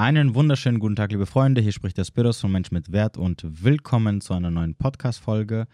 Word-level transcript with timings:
Einen 0.00 0.34
wunderschönen 0.34 0.78
guten 0.78 0.96
Tag, 0.96 1.12
liebe 1.12 1.26
Freunde. 1.26 1.60
Hier 1.60 1.72
spricht 1.72 1.98
der 1.98 2.04
Spiros 2.04 2.40
von 2.40 2.50
Mensch 2.50 2.70
mit 2.70 2.90
Wert 2.90 3.18
und 3.18 3.44
willkommen 3.62 4.22
zu 4.22 4.32
einer 4.32 4.50
neuen 4.50 4.74
Podcast-Folge. 4.74 5.66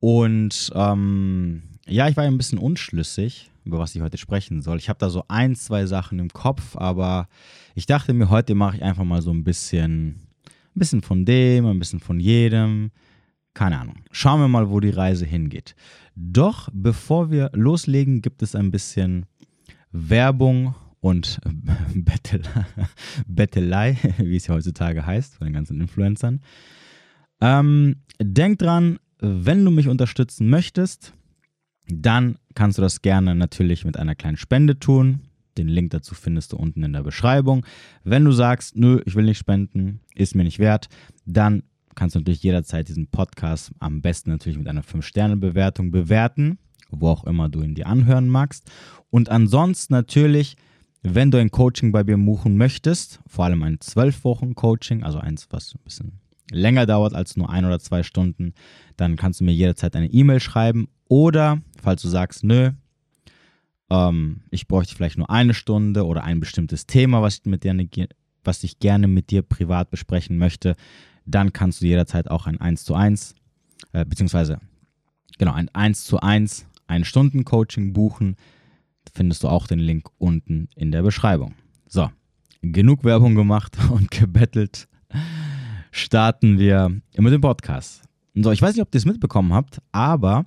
Und 0.00 0.72
ähm, 0.74 1.62
ja, 1.86 2.08
ich 2.08 2.16
war 2.16 2.24
ein 2.24 2.38
bisschen 2.38 2.58
unschlüssig, 2.58 3.52
über 3.64 3.78
was 3.78 3.94
ich 3.94 4.02
heute 4.02 4.18
sprechen 4.18 4.62
soll. 4.62 4.78
Ich 4.78 4.88
habe 4.88 4.98
da 4.98 5.10
so 5.10 5.22
ein, 5.28 5.54
zwei 5.54 5.86
Sachen 5.86 6.18
im 6.18 6.30
Kopf, 6.30 6.76
aber 6.76 7.28
ich 7.76 7.86
dachte 7.86 8.14
mir, 8.14 8.30
heute 8.30 8.56
mache 8.56 8.78
ich 8.78 8.82
einfach 8.82 9.04
mal 9.04 9.22
so 9.22 9.30
ein 9.30 9.44
bisschen, 9.44 10.06
ein 10.08 10.80
bisschen 10.80 11.02
von 11.02 11.24
dem, 11.24 11.66
ein 11.66 11.78
bisschen 11.78 12.00
von 12.00 12.18
jedem. 12.18 12.90
Keine 13.54 13.78
Ahnung. 13.78 14.02
Schauen 14.10 14.40
wir 14.40 14.48
mal, 14.48 14.70
wo 14.70 14.80
die 14.80 14.90
Reise 14.90 15.24
hingeht. 15.24 15.76
Doch 16.16 16.68
bevor 16.72 17.30
wir 17.30 17.50
loslegen, 17.52 18.22
gibt 18.22 18.42
es 18.42 18.56
ein 18.56 18.72
bisschen 18.72 19.26
Werbung 19.92 20.74
und 21.00 21.40
Bettel 21.94 22.42
Bettelei, 23.26 23.96
wie 24.18 24.36
es 24.36 24.46
ja 24.46 24.54
heutzutage 24.54 25.06
heißt, 25.06 25.36
von 25.36 25.46
den 25.46 25.54
ganzen 25.54 25.80
Influencern. 25.80 26.40
Ähm, 27.40 27.96
denk 28.20 28.58
dran, 28.58 28.98
wenn 29.18 29.64
du 29.64 29.70
mich 29.70 29.88
unterstützen 29.88 30.48
möchtest, 30.48 31.12
dann 31.88 32.38
kannst 32.54 32.78
du 32.78 32.82
das 32.82 33.02
gerne 33.02 33.34
natürlich 33.34 33.84
mit 33.84 33.96
einer 33.96 34.14
kleinen 34.14 34.36
Spende 34.36 34.78
tun. 34.78 35.20
Den 35.56 35.68
Link 35.68 35.90
dazu 35.90 36.14
findest 36.14 36.52
du 36.52 36.56
unten 36.56 36.82
in 36.82 36.92
der 36.92 37.02
Beschreibung. 37.02 37.64
Wenn 38.04 38.24
du 38.24 38.32
sagst, 38.32 38.76
nö, 38.76 39.00
ich 39.06 39.14
will 39.14 39.24
nicht 39.24 39.38
spenden, 39.38 40.00
ist 40.14 40.34
mir 40.34 40.44
nicht 40.44 40.58
wert, 40.58 40.88
dann 41.24 41.62
kannst 41.94 42.14
du 42.14 42.20
natürlich 42.20 42.42
jederzeit 42.42 42.88
diesen 42.88 43.06
Podcast 43.06 43.72
am 43.78 44.02
besten 44.02 44.30
natürlich 44.30 44.58
mit 44.58 44.68
einer 44.68 44.82
5-Sterne-Bewertung 44.82 45.90
bewerten, 45.90 46.58
wo 46.90 47.08
auch 47.08 47.24
immer 47.24 47.48
du 47.48 47.62
ihn 47.62 47.74
dir 47.74 47.86
anhören 47.86 48.28
magst. 48.28 48.70
Und 49.10 49.30
ansonsten 49.30 49.94
natürlich 49.94 50.56
wenn 51.14 51.30
du 51.30 51.38
ein 51.38 51.50
Coaching 51.50 51.92
bei 51.92 52.02
mir 52.02 52.18
buchen 52.18 52.56
möchtest, 52.56 53.20
vor 53.26 53.44
allem 53.44 53.62
ein 53.62 53.78
12-Wochen-Coaching, 53.78 55.04
also 55.04 55.18
eins, 55.18 55.46
was 55.50 55.74
ein 55.74 55.84
bisschen 55.84 56.20
länger 56.50 56.86
dauert 56.86 57.14
als 57.14 57.36
nur 57.36 57.50
ein 57.50 57.64
oder 57.64 57.78
zwei 57.78 58.02
Stunden, 58.02 58.54
dann 58.96 59.16
kannst 59.16 59.40
du 59.40 59.44
mir 59.44 59.52
jederzeit 59.52 59.94
eine 59.94 60.08
E-Mail 60.08 60.40
schreiben. 60.40 60.88
Oder 61.08 61.60
falls 61.80 62.02
du 62.02 62.08
sagst, 62.08 62.44
nö, 62.44 62.72
ähm, 63.90 64.42
ich 64.50 64.66
bräuchte 64.66 64.94
vielleicht 64.94 65.18
nur 65.18 65.30
eine 65.30 65.54
Stunde 65.54 66.06
oder 66.06 66.24
ein 66.24 66.40
bestimmtes 66.40 66.86
Thema, 66.86 67.22
was 67.22 67.38
ich, 67.38 67.44
mit 67.44 67.64
dir, 67.64 68.08
was 68.42 68.64
ich 68.64 68.78
gerne 68.80 69.06
mit 69.06 69.30
dir 69.30 69.42
privat 69.42 69.90
besprechen 69.90 70.38
möchte, 70.38 70.74
dann 71.24 71.52
kannst 71.52 71.82
du 71.82 71.86
jederzeit 71.86 72.30
auch 72.30 72.46
ein 72.46 72.60
1 72.60 72.84
zu 72.84 72.94
1, 72.94 73.34
äh, 73.92 74.04
beziehungsweise 74.04 74.60
genau, 75.38 75.52
ein 75.52 75.68
1 75.72 76.04
zu 76.04 76.20
1, 76.20 76.66
ein 76.86 77.04
Stunden 77.04 77.44
Coaching 77.44 77.92
buchen 77.92 78.36
findest 79.16 79.42
du 79.42 79.48
auch 79.48 79.66
den 79.66 79.78
Link 79.78 80.08
unten 80.18 80.68
in 80.76 80.92
der 80.92 81.02
Beschreibung. 81.02 81.54
So, 81.88 82.10
genug 82.62 83.02
Werbung 83.02 83.34
gemacht 83.34 83.76
und 83.90 84.10
gebettelt. 84.10 84.88
Starten 85.90 86.58
wir 86.58 87.00
mit 87.16 87.32
dem 87.32 87.40
Podcast. 87.40 88.02
So, 88.34 88.52
ich 88.52 88.60
weiß 88.60 88.74
nicht, 88.74 88.82
ob 88.82 88.94
ihr 88.94 88.98
es 88.98 89.06
mitbekommen 89.06 89.54
habt, 89.54 89.80
aber 89.92 90.44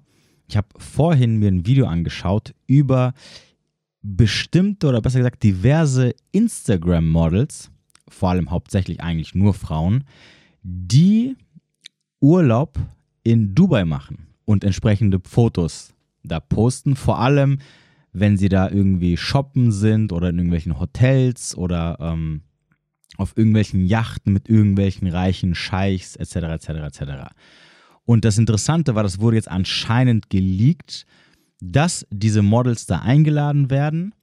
ich 0.47 0.55
habe 0.55 0.67
vorhin 0.77 1.37
mir 1.37 1.49
ein 1.49 1.65
Video 1.65 1.87
angeschaut 1.87 2.53
über 2.67 3.13
bestimmte 4.01 4.87
oder 4.87 5.01
besser 5.01 5.19
gesagt 5.19 5.43
diverse 5.43 6.13
Instagram-Models, 6.31 7.71
vor 8.07 8.29
allem 8.29 8.51
hauptsächlich 8.51 9.01
eigentlich 9.01 9.33
nur 9.33 9.53
Frauen, 9.53 10.03
die 10.61 11.35
Urlaub 12.19 12.79
in 13.23 13.55
Dubai 13.55 13.85
machen 13.85 14.27
und 14.45 14.63
entsprechende 14.63 15.19
Fotos 15.23 15.93
da 16.23 16.39
posten. 16.39 16.95
Vor 16.95 17.19
allem 17.19 17.59
wenn 18.11 18.37
sie 18.37 18.49
da 18.49 18.69
irgendwie 18.69 19.17
shoppen 19.17 19.71
sind 19.71 20.11
oder 20.11 20.29
in 20.29 20.37
irgendwelchen 20.37 20.79
Hotels 20.79 21.55
oder 21.55 21.97
ähm, 21.99 22.41
auf 23.17 23.37
irgendwelchen 23.37 23.85
Yachten 23.85 24.33
mit 24.33 24.49
irgendwelchen 24.49 25.07
reichen 25.07 25.53
Scheichs 25.55 26.15
etc. 26.15 26.35
etc. 26.35 26.69
etc. 26.69 27.01
Und 28.05 28.25
das 28.25 28.37
Interessante 28.37 28.95
war, 28.95 29.03
das 29.03 29.19
wurde 29.19 29.35
jetzt 29.35 29.51
anscheinend 29.51 30.29
geleakt, 30.29 31.05
dass 31.61 32.07
diese 32.09 32.41
Models 32.41 32.85
da 32.85 32.99
eingeladen 32.99 33.69
werden, 33.69 34.15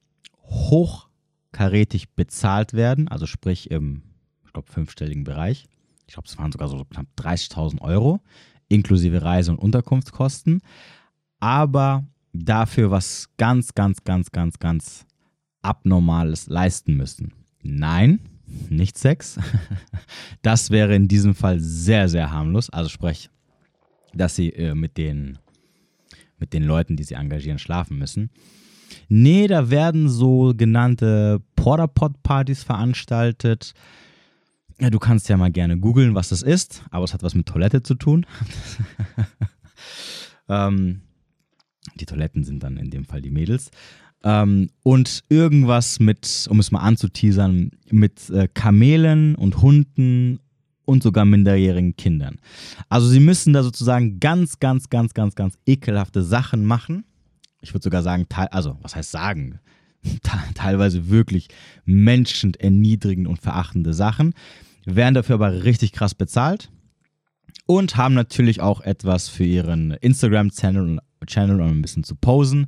hochkarätig 0.43 2.09
bezahlt 2.15 2.73
werden, 2.73 3.07
also 3.07 3.25
sprich 3.25 3.69
im, 3.71 4.01
ich 4.45 4.53
glaube, 4.53 4.71
fünfstelligen 4.71 5.23
Bereich. 5.23 5.67
Ich 6.07 6.13
glaube, 6.13 6.27
es 6.27 6.37
waren 6.37 6.51
sogar 6.51 6.69
so 6.69 6.83
knapp 6.85 7.05
30.000 7.17 7.81
Euro, 7.81 8.21
inklusive 8.69 9.21
Reise- 9.21 9.51
und 9.51 9.59
Unterkunftskosten. 9.59 10.61
Aber 11.39 12.05
dafür 12.33 12.91
was 12.91 13.29
ganz, 13.37 13.73
ganz, 13.73 14.03
ganz, 14.03 14.31
ganz, 14.31 14.59
ganz 14.59 15.05
Abnormales 15.61 16.47
leisten 16.47 16.95
müssen. 16.95 17.33
Nein, 17.63 18.19
nicht 18.69 18.97
Sex. 18.97 19.39
Das 20.41 20.69
wäre 20.69 20.95
in 20.95 21.09
diesem 21.09 21.35
Fall 21.35 21.59
sehr, 21.59 22.07
sehr 22.07 22.31
harmlos. 22.31 22.69
Also 22.69 22.89
sprich, 22.89 23.29
dass 24.13 24.35
sie 24.35 24.49
äh, 24.49 24.75
mit, 24.75 24.97
den, 24.97 25.37
mit 26.37 26.53
den 26.53 26.63
Leuten, 26.63 26.95
die 26.95 27.03
sie 27.03 27.15
engagieren, 27.15 27.59
schlafen 27.59 27.97
müssen. 27.97 28.29
Nee, 29.09 29.47
da 29.47 29.69
werden 29.69 30.07
sogenannte 30.07 31.41
Porta-Pot-Partys 31.55 32.63
veranstaltet. 32.63 33.73
Ja, 34.79 34.89
du 34.89 34.99
kannst 34.99 35.27
ja 35.27 35.37
mal 35.37 35.51
gerne 35.51 35.77
googeln, 35.77 36.15
was 36.15 36.29
das 36.29 36.43
ist, 36.43 36.83
aber 36.91 37.03
es 37.03 37.13
hat 37.13 37.23
was 37.23 37.35
mit 37.35 37.47
Toilette 37.47 37.83
zu 37.83 37.95
tun. 37.95 38.25
ähm, 40.49 41.01
die 41.97 42.05
Toiletten 42.05 42.43
sind 42.43 42.63
dann 42.63 42.77
in 42.77 42.89
dem 42.89 43.05
Fall 43.05 43.21
die 43.21 43.31
Mädels. 43.31 43.71
Ähm, 44.23 44.69
und 44.83 45.23
irgendwas 45.29 45.99
mit, 45.99 46.47
um 46.49 46.59
es 46.59 46.71
mal 46.71 46.79
anzuteasern, 46.79 47.71
mit 47.89 48.29
äh, 48.29 48.47
Kamelen 48.53 49.35
und 49.35 49.61
Hunden 49.61 50.39
und 50.85 51.03
sogar 51.03 51.25
minderjährigen 51.25 51.95
Kindern. 51.97 52.37
Also 52.89 53.07
sie 53.07 53.19
müssen 53.19 53.53
da 53.53 53.61
sozusagen 53.61 54.19
ganz, 54.19 54.59
ganz, 54.59 54.89
ganz, 54.89 55.13
ganz, 55.13 55.35
ganz 55.35 55.57
ekelhafte 55.65 56.23
Sachen 56.23 56.65
machen. 56.65 57.03
Ich 57.61 57.73
würde 57.73 57.83
sogar 57.83 58.03
sagen, 58.03 58.25
also 58.51 58.77
was 58.81 58.95
heißt 58.95 59.11
sagen? 59.11 59.59
Teilweise 60.55 61.09
wirklich 61.09 61.49
menschenerniedrigend 61.85 63.27
und 63.27 63.41
verachtende 63.41 63.93
Sachen, 63.93 64.33
werden 64.85 65.15
dafür 65.15 65.35
aber 65.35 65.63
richtig 65.63 65.91
krass 65.91 66.15
bezahlt 66.15 66.69
und 67.65 67.97
haben 67.97 68.13
natürlich 68.13 68.61
auch 68.61 68.81
etwas 68.81 69.27
für 69.27 69.43
ihren 69.43 69.91
Instagram-Channel 69.91 70.99
Channel, 71.27 71.61
um 71.61 71.67
ein 71.69 71.81
bisschen 71.81 72.03
zu 72.03 72.15
posen. 72.15 72.67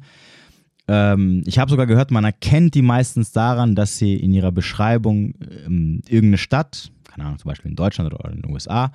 Ähm, 0.87 1.43
ich 1.45 1.59
habe 1.59 1.69
sogar 1.69 1.85
gehört, 1.85 2.09
man 2.09 2.23
erkennt 2.23 2.73
die 2.73 2.81
meistens 2.81 3.31
daran, 3.31 3.75
dass 3.75 3.97
sie 3.97 4.15
in 4.15 4.33
ihrer 4.33 4.51
Beschreibung 4.51 5.35
ähm, 5.65 6.01
irgendeine 6.07 6.39
Stadt, 6.39 6.91
keine 7.03 7.25
Ahnung, 7.25 7.37
zum 7.37 7.49
Beispiel 7.49 7.69
in 7.69 7.75
Deutschland 7.75 8.11
oder 8.13 8.31
in 8.31 8.41
den 8.41 8.51
USA, 8.51 8.91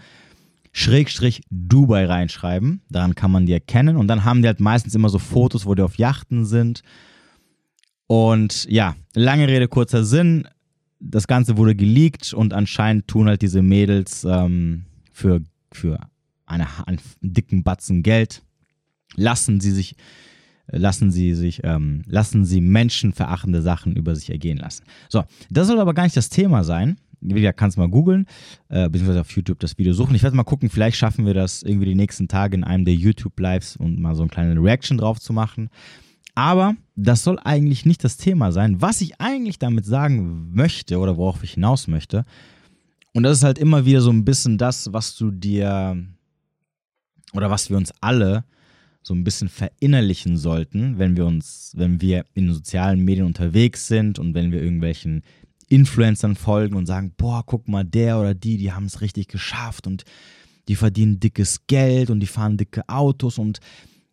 Schrägstrich 0.73 1.43
Dubai 1.51 2.07
reinschreiben. 2.07 2.83
Daran 2.91 3.15
kann 3.15 3.31
man 3.31 3.47
die 3.47 3.53
erkennen. 3.53 3.97
Und 3.97 4.09
dann 4.09 4.25
haben 4.25 4.43
die 4.43 4.49
halt 4.49 4.59
meistens 4.59 4.97
immer 4.97 5.09
so 5.09 5.21
Fotos, 5.21 5.67
wo 5.67 5.75
die 5.77 5.83
auf 5.83 5.97
Yachten 5.97 6.45
sind. 6.45 6.83
Und 8.09 8.65
ja, 8.69 8.97
lange 9.15 9.47
Rede, 9.47 9.69
kurzer 9.69 10.05
Sinn. 10.05 10.49
Das 10.99 11.29
Ganze 11.29 11.57
wurde 11.57 11.77
geleakt 11.77 12.35
und 12.35 12.53
anscheinend 12.53 13.07
tun 13.07 13.29
halt 13.29 13.43
diese 13.43 13.63
Mädels 13.63 14.25
ähm, 14.25 14.87
für, 15.13 15.43
für 15.71 16.01
eine, 16.45 16.67
einen 16.87 16.99
dicken 17.21 17.63
Batzen 17.63 18.03
Geld 18.03 18.43
lassen 19.17 19.61
sie 19.61 19.71
sich, 19.71 19.97
lassen 20.67 21.11
sie 21.11 21.35
sich, 21.35 21.61
ähm, 21.65 22.03
lassen 22.07 22.45
sie 22.45 22.61
menschenverachtende 22.61 23.63
Sachen 23.63 23.97
über 23.97 24.15
sich 24.15 24.31
ergehen 24.31 24.59
lassen. 24.59 24.85
So, 25.09 25.25
das 25.51 25.67
soll 25.67 25.81
aber 25.81 25.95
gar 25.95 26.05
nicht 26.05 26.17
das 26.17 26.29
Thema 26.29 26.65
sein. 26.65 26.97
Wie 27.21 27.51
kannst 27.53 27.79
mal 27.79 27.89
googeln, 27.89 28.27
äh, 28.69 28.89
beziehungsweise 28.89 29.23
auf 29.23 29.31
YouTube 29.31 29.59
das 29.59 29.79
Video 29.79 29.95
suchen. 29.95 30.15
Ich 30.15 30.23
werde 30.23 30.37
mal 30.37 30.45
gucken, 30.45 30.69
vielleicht 30.69 30.99
schaffen 30.99 31.25
wir 31.25 31.33
das 31.33 31.63
irgendwie 31.63 31.87
die 31.87 31.95
nächsten 31.95 32.29
Tage 32.29 32.55
in 32.55 32.65
einem 32.65 32.85
der 32.85 32.95
YouTube-Lives 32.95 33.77
und 33.77 33.99
mal 33.99 34.15
so 34.15 34.23
eine 34.23 34.29
kleine 34.29 34.61
Reaction 34.61 34.99
drauf 34.99 35.19
zu 35.21 35.33
machen. 35.33 35.71
Aber 36.35 36.75
das 36.97 37.23
soll 37.23 37.39
eigentlich 37.43 37.87
nicht 37.87 38.05
das 38.05 38.19
Thema 38.19 38.53
sein. 38.53 38.83
Was 38.83 39.01
ich 39.01 39.21
eigentlich 39.21 39.59
damit 39.59 39.87
sagen 39.87 40.51
möchte 40.53 40.99
oder 40.99 41.17
worauf 41.17 41.43
ich 41.43 41.53
hinaus 41.55 41.87
möchte, 41.87 42.25
und 43.15 43.23
das 43.23 43.39
ist 43.39 43.45
halt 43.45 43.59
immer 43.59 43.87
wieder 43.87 44.01
so 44.01 44.11
ein 44.11 44.25
bisschen 44.25 44.59
das, 44.59 44.93
was 44.93 45.17
du 45.17 45.31
dir 45.31 45.97
oder 47.33 47.51
was 47.51 47.71
wir 47.71 47.77
uns 47.77 47.93
alle 48.01 48.45
so 49.05 49.15
ein 49.15 49.23
bisschen 49.23 49.49
verinnerlichen 49.49 50.37
sollten, 50.37 50.99
wenn 50.99 51.17
wir 51.17 51.27
uns, 51.27 51.73
wenn 51.77 52.01
wir 52.01 52.25
in 52.35 52.53
sozialen 52.53 53.05
Medien 53.05 53.27
unterwegs 53.27 53.87
sind 53.87 54.19
und 54.19 54.35
wenn 54.35 54.51
wir 54.51 54.63
irgendwelchen 54.63 55.23
Influencern 55.69 56.37
folgen 56.37 56.75
und 56.75 56.87
sagen, 56.87 57.13
boah, 57.17 57.43
guck 57.45 57.69
mal, 57.69 57.85
der 57.85 58.19
oder 58.19 58.35
die, 58.35 58.57
die 58.57 58.73
haben 58.73 58.87
es 58.87 59.03
richtig 59.03 59.29
geschafft 59.29 59.87
und 59.87 60.05
die 60.69 60.77
verdienen 60.77 61.21
dickes 61.21 61.67
Geld 61.67 62.09
und 62.09 62.21
die 62.21 62.27
fahren 62.27 62.57
dicke 62.57 62.89
Autos 62.89 63.39
und 63.39 63.61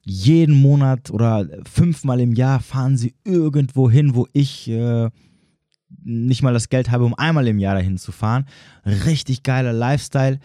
jeden 0.04 0.56
Monat 0.56 1.10
oder 1.10 1.48
fünfmal 1.72 2.20
im 2.20 2.34
Jahr 2.34 2.60
fahren 2.60 2.98
sie 2.98 3.14
irgendwo 3.24 3.90
hin, 3.90 4.16
wo 4.16 4.28
ich 4.34 4.68
äh, 4.68 5.10
nicht 6.04 6.42
mal 6.42 6.54
das 6.54 6.70
Geld 6.70 6.90
habe, 6.92 7.06
um 7.06 7.14
einmal 7.14 7.48
im 7.48 7.60
Jahr 7.60 7.76
dahin 7.76 7.98
zu 7.98 8.12
fahren. 8.12 8.46
Richtig 8.86 9.44
geiler 9.44 9.74
Lifestyle. 9.74 10.40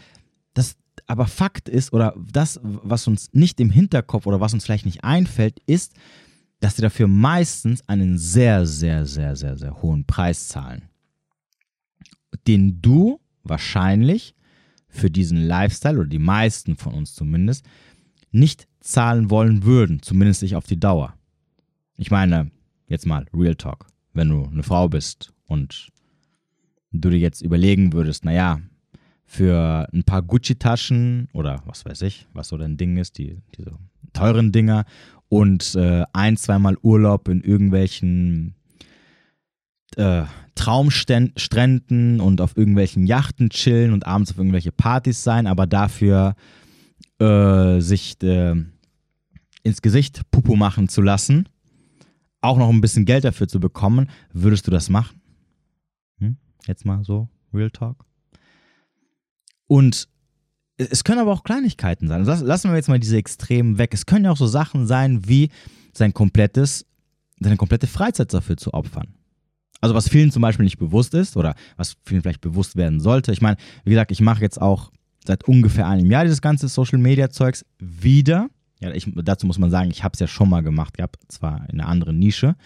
Aber 1.06 1.26
Fakt 1.26 1.69
ist, 1.69 1.93
oder 1.93 2.14
das, 2.32 2.61
was 2.62 3.06
uns 3.06 3.32
nicht 3.32 3.61
im 3.61 3.70
Hinterkopf 3.70 4.26
oder 4.26 4.41
was 4.41 4.55
uns 4.55 4.64
vielleicht 4.64 4.87
nicht 4.87 5.05
einfällt, 5.05 5.61
ist, 5.67 5.94
dass 6.61 6.76
sie 6.76 6.82
dafür 6.82 7.06
meistens 7.06 7.88
einen 7.88 8.19
sehr, 8.19 8.67
sehr, 8.67 9.06
sehr, 9.06 9.37
sehr, 9.37 9.56
sehr 9.56 9.82
hohen 9.82 10.05
Preis 10.05 10.49
zahlen. 10.49 10.82
den 12.47 12.81
du 12.81 13.20
wahrscheinlich 13.43 14.35
für 14.88 15.11
diesen 15.11 15.38
Lifestyle 15.43 15.99
oder 15.99 16.08
die 16.08 16.19
meisten 16.19 16.76
von 16.76 16.94
uns 16.94 17.14
zumindest 17.14 17.64
nicht 18.31 18.67
zahlen 18.81 19.31
wollen 19.31 19.64
würden, 19.64 20.02
zumindest 20.02 20.43
nicht 20.43 20.56
auf 20.56 20.67
die 20.67 20.79
Dauer. 20.79 21.14
Ich 21.97 22.11
meine, 22.11 22.50
jetzt 22.88 23.06
mal 23.06 23.26
Real 23.35 23.56
Talk, 23.56 23.87
wenn 24.12 24.29
du 24.29 24.44
eine 24.44 24.62
Frau 24.62 24.88
bist 24.88 25.32
und 25.47 25.88
du 26.93 27.11
dir 27.11 27.19
jetzt 27.19 27.43
überlegen 27.43 27.93
würdest, 27.93 28.25
naja, 28.25 28.61
für 29.26 29.88
ein 29.93 30.05
paar 30.05 30.23
Gucci-Taschen 30.23 31.28
oder 31.32 31.62
was 31.67 31.84
weiß 31.84 32.02
ich, 32.02 32.26
was 32.32 32.49
so 32.49 32.56
dein 32.56 32.76
Ding 32.76 32.96
ist, 32.96 33.19
die, 33.19 33.38
diese 33.56 33.73
teuren 34.12 34.52
Dinger 34.52 34.84
und 35.28 35.75
äh, 35.75 36.05
ein, 36.12 36.37
zweimal 36.37 36.76
Urlaub 36.81 37.28
in 37.28 37.43
irgendwelchen 37.43 38.55
äh, 39.96 40.23
Traumstränden 40.55 42.20
und 42.20 42.40
auf 42.40 42.56
irgendwelchen 42.56 43.06
Yachten 43.06 43.50
chillen 43.50 43.93
und 43.93 44.06
abends 44.06 44.31
auf 44.31 44.38
irgendwelche 44.38 44.73
Partys 44.73 45.23
sein, 45.23 45.46
aber 45.46 45.67
dafür 45.67 46.34
äh, 47.19 47.81
sich 47.81 48.23
äh, 48.23 48.55
ins 49.62 49.82
Gesicht 49.82 50.23
Pupu 50.31 50.55
machen 50.55 50.88
zu 50.88 51.02
lassen, 51.02 51.49
auch 52.40 52.56
noch 52.56 52.70
ein 52.70 52.81
bisschen 52.81 53.05
Geld 53.05 53.25
dafür 53.25 53.49
zu 53.49 53.58
bekommen, 53.58 54.08
würdest 54.32 54.67
du 54.67 54.70
das 54.70 54.88
machen? 54.88 55.20
Hm? 56.20 56.37
Jetzt 56.67 56.84
mal 56.84 57.02
so, 57.05 57.28
Real 57.52 57.70
Talk. 57.70 58.06
Und 59.67 60.09
es 60.77 61.05
können 61.05 61.21
aber 61.21 61.33
auch 61.33 61.45
Kleinigkeiten 61.45 62.09
sein. 62.09 62.25
Lassen 62.25 62.71
wir 62.71 62.77
jetzt 62.77 62.89
mal 62.89 63.01
diese 63.01 63.17
Extremen 63.17 63.79
weg. 63.79 63.95
Es 63.95 64.07
können 64.07 64.27
ja 64.27 64.33
auch 64.33 64.37
so 64.37 64.47
Sachen 64.47 64.87
sein, 64.87 65.27
wie 65.27 65.49
sein 65.93 66.13
komplettes, 66.13 66.85
seine 67.41 67.57
komplette 67.57 67.87
Freizeit 67.87 68.33
dafür 68.33 68.57
zu 68.57 68.75
opfern. 68.75 69.15
Also 69.81 69.95
was 69.95 70.09
vielen 70.09 70.31
zum 70.31 70.43
Beispiel 70.43 70.65
nicht 70.65 70.79
bewusst 70.79 71.15
ist 71.15 71.37
oder 71.37 71.55
was 71.77 71.97
vielen 72.05 72.23
vielleicht 72.23 72.41
bewusst 72.41 72.77
werden 72.77 73.01
sollte. 73.01 73.33
Ich 73.33 73.41
meine, 73.41 73.57
wie 73.85 73.91
gesagt, 73.91 74.11
ich 74.11 74.21
mache 74.21 74.41
jetzt 74.41 74.61
auch 74.61 74.91
seit 75.27 75.45
ungefähr 75.45 75.87
einem 75.87 76.11
Jahr 76.11 76.25
dieses 76.25 76.41
ganze 76.41 76.69
Social 76.69 76.99
Media 76.99 77.31
Zeugs 77.31 77.65
wieder. 77.79 78.49
Ja, 78.81 78.93
ich, 78.93 79.11
dazu 79.17 79.47
muss 79.47 79.59
man 79.59 79.71
sagen, 79.71 79.91
ich 79.91 80.05
habe 80.05 80.12
es 80.15 80.21
ja 80.21 80.27
schon 80.27 80.49
mal 80.49 80.62
gemacht 80.62 80.97
gehabt, 80.97 81.17
zwar 81.29 81.69
in 81.71 81.81
einer 81.81 81.89
anderen 81.89 82.19
Nische. 82.19 82.57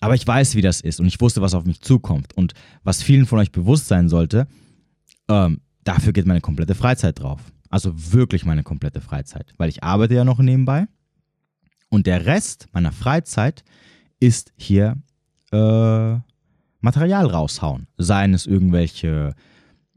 Aber 0.00 0.14
ich 0.14 0.26
weiß, 0.26 0.54
wie 0.54 0.62
das 0.62 0.80
ist 0.80 0.98
und 0.98 1.06
ich 1.06 1.20
wusste, 1.20 1.42
was 1.42 1.54
auf 1.54 1.64
mich 1.64 1.80
zukommt. 1.80 2.32
Und 2.34 2.54
was 2.82 3.02
vielen 3.02 3.26
von 3.26 3.38
euch 3.38 3.52
bewusst 3.52 3.88
sein 3.88 4.08
sollte, 4.08 4.46
ähm, 5.28 5.60
dafür 5.84 6.12
geht 6.12 6.26
meine 6.26 6.40
komplette 6.40 6.74
Freizeit 6.74 7.20
drauf. 7.20 7.40
Also 7.68 8.12
wirklich 8.12 8.44
meine 8.44 8.62
komplette 8.62 9.00
Freizeit, 9.00 9.54
weil 9.56 9.68
ich 9.68 9.82
arbeite 9.84 10.14
ja 10.14 10.24
noch 10.24 10.38
nebenbei. 10.38 10.86
Und 11.88 12.06
der 12.06 12.26
Rest 12.26 12.68
meiner 12.72 12.92
Freizeit 12.92 13.64
ist 14.18 14.52
hier 14.56 14.96
äh, 15.52 16.16
Material 16.80 17.26
raushauen. 17.26 17.86
Seien 17.96 18.34
es 18.34 18.46
irgendwelche 18.46 19.34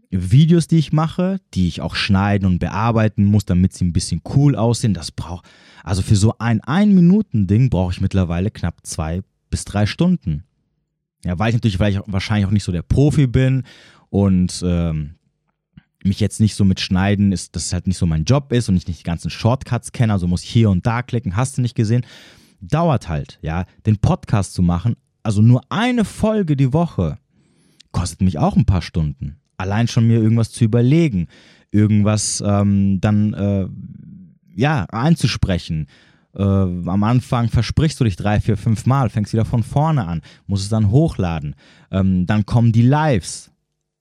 Videos, 0.09 0.67
die 0.67 0.77
ich 0.77 0.93
mache, 0.93 1.39
die 1.53 1.67
ich 1.67 1.81
auch 1.81 1.95
schneiden 1.95 2.45
und 2.45 2.59
bearbeiten 2.59 3.25
muss, 3.25 3.45
damit 3.45 3.73
sie 3.73 3.85
ein 3.85 3.93
bisschen 3.93 4.21
cool 4.35 4.55
aussehen. 4.55 4.93
Das 4.93 5.11
braucht, 5.11 5.45
also 5.83 6.01
für 6.01 6.15
so 6.15 6.35
ein 6.37 6.61
Ein-Minuten-Ding 6.61 7.69
brauche 7.69 7.93
ich 7.93 8.01
mittlerweile 8.01 8.51
knapp 8.51 8.85
zwei 8.85 9.21
bis 9.49 9.65
drei 9.65 9.85
Stunden. 9.85 10.43
Ja, 11.25 11.39
weil 11.39 11.49
ich 11.49 11.55
natürlich 11.55 11.99
auch, 11.99 12.03
wahrscheinlich 12.07 12.45
auch 12.45 12.51
nicht 12.51 12.63
so 12.63 12.71
der 12.71 12.81
Profi 12.81 13.27
bin 13.27 13.63
und 14.09 14.61
ähm, 14.65 15.15
mich 16.05 16.19
jetzt 16.19 16.39
nicht 16.39 16.55
so 16.55 16.65
mit 16.65 16.79
Schneiden 16.79 17.31
ist, 17.31 17.55
dass 17.55 17.65
es 17.65 17.73
halt 17.73 17.87
nicht 17.87 17.97
so 17.97 18.05
mein 18.05 18.25
Job 18.25 18.51
ist 18.51 18.69
und 18.69 18.75
ich 18.75 18.87
nicht 18.87 18.99
die 18.99 19.05
ganzen 19.05 19.29
Shortcuts 19.29 19.91
kenne, 19.91 20.13
also 20.13 20.27
muss 20.27 20.43
ich 20.43 20.49
hier 20.49 20.69
und 20.69 20.85
da 20.85 21.01
klicken, 21.01 21.35
hast 21.35 21.57
du 21.57 21.61
nicht 21.61 21.75
gesehen. 21.75 22.05
Dauert 22.61 23.09
halt, 23.09 23.39
ja, 23.41 23.65
den 23.85 23.97
Podcast 23.97 24.53
zu 24.53 24.61
machen, 24.61 24.95
also 25.23 25.41
nur 25.41 25.61
eine 25.69 26.05
Folge 26.05 26.55
die 26.55 26.73
Woche, 26.73 27.17
kostet 27.91 28.21
mich 28.21 28.39
auch 28.39 28.55
ein 28.55 28.65
paar 28.65 28.81
Stunden. 28.81 29.37
Allein 29.57 29.87
schon 29.87 30.07
mir 30.07 30.21
irgendwas 30.21 30.51
zu 30.51 30.65
überlegen, 30.65 31.27
irgendwas 31.71 32.43
ähm, 32.45 32.99
dann 32.99 33.33
äh, 33.33 33.67
ja 34.55 34.85
einzusprechen. 34.85 35.87
Äh, 36.35 36.43
am 36.43 37.03
Anfang 37.03 37.49
versprichst 37.49 37.99
du 37.99 38.03
dich 38.03 38.15
drei, 38.15 38.41
vier, 38.41 38.57
fünf 38.57 38.85
Mal, 38.85 39.09
fängst 39.09 39.33
wieder 39.33 39.45
von 39.45 39.63
vorne 39.63 40.05
an, 40.05 40.21
musst 40.47 40.63
es 40.63 40.69
dann 40.69 40.89
hochladen. 40.89 41.55
Ähm, 41.91 42.25
dann 42.25 42.45
kommen 42.45 42.71
die 42.71 42.81
Lives. 42.81 43.51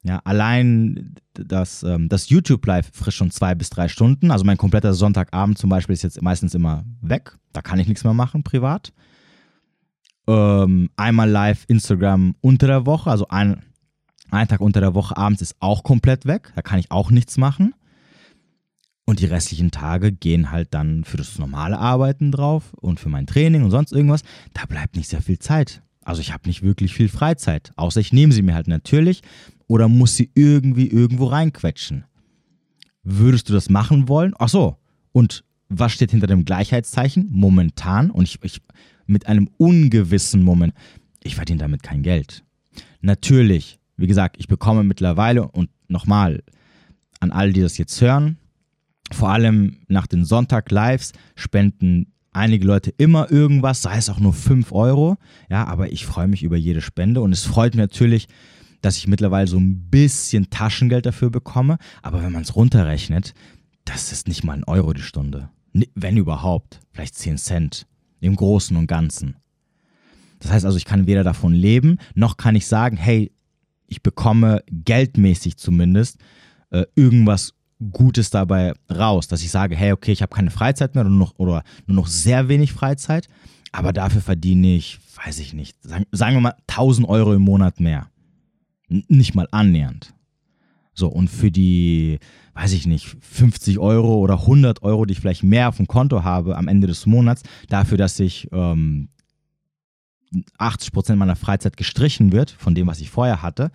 Ja, 0.05 0.21
allein 0.25 1.15
das, 1.35 1.85
ähm, 1.85 2.09
das 2.09 2.29
YouTube 2.29 2.67
Live 2.67 2.91
frisst 2.93 3.17
schon 3.17 3.31
zwei 3.31 3.55
bis 3.55 3.71
drei 3.71 3.89
Stunden. 3.89 4.31
Also 4.31 4.45
mein 4.45 4.57
kompletter 4.57 4.95
Sonntagabend 4.95 5.59
zum 5.59 5.71
Beispiel 5.71 5.93
ist 5.95 6.03
jetzt 6.03 6.21
meistens 6.21 6.55
immer 6.55 6.85
weg. 7.01 7.37
Da 7.53 7.63
kann 7.63 7.79
ich 7.79 7.87
nichts 7.87 8.03
mehr 8.03 8.15
machen 8.15 8.43
privat 8.43 8.93
ähm, 10.27 10.91
einmal 10.97 11.29
live 11.29 11.65
Instagram 11.69 12.35
unter 12.41 12.67
der 12.67 12.87
Woche, 12.87 13.11
also 13.11 13.29
ein, 13.29 13.63
ein 14.31 14.49
Tag 14.49 14.61
unter 14.61 14.81
der 14.81 14.95
Woche 14.95 15.17
abends 15.17 15.43
ist 15.43 15.57
auch 15.61 15.83
komplett 15.83 16.27
weg. 16.27 16.53
Da 16.55 16.63
kann 16.63 16.79
ich 16.79 16.91
auch 16.91 17.11
nichts 17.11 17.37
machen. 17.37 17.75
Und 19.05 19.19
die 19.19 19.27
restlichen 19.27 19.73
Tage 19.73 20.13
gehen 20.13 20.53
halt 20.53 20.73
dann 20.75 21.05
für 21.05 21.17
das 21.17 21.39
normale 21.39 21.79
Arbeiten 21.79 22.31
drauf 22.31 22.73
und 22.75 23.01
für 23.01 23.09
mein 23.09 23.27
Training 23.27 23.65
und 23.65 23.73
sonst 23.73 23.93
irgendwas. 23.93 24.23
Da 24.55 24.65
bleibt 24.65 24.97
nicht 24.97 25.09
sehr 25.09 25.21
viel 25.21 25.41
Zeit. 25.41 25.83
Also 26.05 26.21
ich 26.21 26.33
habe 26.33 26.47
nicht 26.47 26.63
wirklich 26.63 26.95
viel 26.95 27.09
Freizeit. 27.09 27.73
Außer 27.77 28.01
ich 28.01 28.13
nehme 28.13 28.33
sie 28.33 28.43
mir 28.43 28.55
halt 28.55 28.69
natürlich 28.69 29.23
oder 29.73 29.89
muss 29.89 30.17
sie 30.17 30.31
irgendwie 30.35 30.87
irgendwo 30.89 31.25
reinquetschen. 31.25 32.05
Würdest 33.03 33.49
du 33.49 33.55
das 33.55 33.71
machen 33.71 34.07
wollen? 34.07 34.35
Ach 34.39 34.51
so. 34.51 34.77
Und 35.13 35.45
was 35.71 35.93
steht 35.93 36.11
hinter 36.11 36.27
dem 36.27 36.45
Gleichheitszeichen? 36.45 37.31
Momentan. 37.31 38.11
Und 38.11 38.25
ich, 38.25 38.39
ich 38.43 38.61
mit 39.07 39.29
einem 39.29 39.49
ungewissen 39.57 40.43
Moment. 40.43 40.75
Ich 41.23 41.37
verdiene 41.37 41.61
damit 41.61 41.83
kein 41.83 42.03
Geld. 42.03 42.45
Natürlich, 43.01 43.79
wie 43.97 44.07
gesagt, 44.07 44.37
ich 44.39 44.47
bekomme 44.47 44.85
mittlerweile 44.85 45.49
und 45.49 45.71
nochmal 45.89 46.43
an 47.21 47.33
all 47.33 47.55
die 47.55 47.63
das 47.63 47.79
jetzt 47.79 47.99
hören, 47.99 48.37
vor 49.11 49.31
allem 49.31 49.79
nach 49.89 50.07
den 50.07 50.27
Sonntag-Lives 50.27 51.13
spenden 51.35 52.13
einige 52.31 52.67
Leute 52.67 52.93
immer 52.99 53.31
irgendwas, 53.31 53.81
sei 53.81 53.97
es 53.97 54.11
auch 54.11 54.21
nur 54.21 54.35
5 54.35 54.71
Euro. 54.73 55.17
Ja, 55.49 55.65
aber 55.65 55.93
ich 55.93 56.05
freue 56.05 56.29
mich 56.29 56.43
über 56.43 56.59
jede 56.59 56.83
Spende 56.83 57.23
und 57.23 57.33
es 57.33 57.45
freut 57.45 57.73
mich 57.73 57.81
natürlich, 57.81 58.29
dass 58.83 58.99
ich 58.99 59.07
mittlerweile 59.07 59.47
so 59.47 59.59
ein 59.59 59.89
bisschen 59.91 60.51
Taschengeld 60.51 61.07
dafür 61.07 61.31
bekomme. 61.31 61.79
Aber 62.03 62.23
wenn 62.23 62.33
man 62.33 62.43
es 62.43 62.55
runterrechnet, 62.55 63.33
das 63.85 64.13
ist 64.13 64.29
nicht 64.29 64.45
mal 64.45 64.55
ein 64.55 64.65
Euro 64.65 64.93
die 64.93 65.03
Stunde. 65.03 65.49
Wenn 65.95 66.19
überhaupt, 66.19 66.81
vielleicht 66.91 67.15
10 67.15 67.39
Cent 67.39 67.87
im 68.21 68.37
Großen 68.37 68.77
und 68.77 68.87
Ganzen. 68.87 69.37
Das 70.41 70.51
heißt 70.51 70.67
also, 70.67 70.77
ich 70.77 70.85
kann 70.85 71.07
weder 71.07 71.25
davon 71.25 71.55
leben, 71.55 71.99
noch 72.15 72.37
kann 72.37 72.57
ich 72.57 72.67
sagen, 72.67 72.97
hey, 72.97 73.33
ich 73.87 74.03
bekomme 74.03 74.63
geldmäßig 74.69 75.57
zumindest 75.57 76.19
äh, 76.71 76.85
irgendwas 76.95 77.55
Gutes 77.91 78.31
dabei 78.31 78.75
raus, 78.91 79.29
dass 79.29 79.43
ich 79.43 79.51
sage, 79.51 79.77
hey, 79.77 79.93
okay, 79.93 80.13
ich 80.13 80.23
habe 80.23 80.35
keine 80.35 80.51
Freizeit 80.51 80.95
mehr 80.95 81.03
oder 81.03 81.11
nur, 81.11 81.19
noch, 81.19 81.39
oder 81.39 81.63
nur 81.87 81.97
noch 81.97 82.07
sehr 82.07 82.49
wenig 82.49 82.73
Freizeit, 82.73 83.29
aber 83.73 83.93
dafür 83.93 84.21
verdiene 84.21 84.75
ich, 84.77 84.99
weiß 85.25 85.39
ich 85.41 85.53
nicht, 85.53 85.77
sagen, 85.83 86.05
sagen 86.13 86.37
wir 86.37 86.41
mal 86.41 86.57
1000 86.69 87.09
Euro 87.09 87.35
im 87.35 87.43
Monat 87.43 87.81
mehr. 87.81 88.09
Nicht 89.09 89.35
mal 89.35 89.49
annähernd. 89.51 90.15
So, 90.95 91.09
und 91.09 91.29
für 91.29 91.51
die, 91.51 92.19
weiß 92.55 92.73
ich 92.73 92.87
nicht, 92.87 93.17
50 93.21 93.79
Euro 93.79 94.19
oder 94.19 94.41
100 94.41 94.83
Euro, 94.83 95.07
die 95.07 95.13
ich 95.13 95.21
vielleicht 95.21 95.43
mehr 95.43 95.69
auf 95.69 95.79
dem 95.79 95.87
Konto 95.87 96.23
habe 96.23 96.57
am 96.57 96.69
Ende 96.69 96.87
des 96.87 97.07
Monats, 97.07 97.43
dafür, 97.69 97.97
dass 97.97 98.21
ich 98.21 98.49
ähm, 98.53 99.09
80 100.59 100.93
Prozent 100.93 101.19
meiner 101.19 101.37
Freizeit 101.37 101.77
gestrichen 101.77 102.33
wird 102.33 102.51
von 102.51 102.75
dem, 102.75 102.87
was 102.87 103.01
ich 103.01 103.11
vorher 103.11 103.43
hatte, 103.43 103.71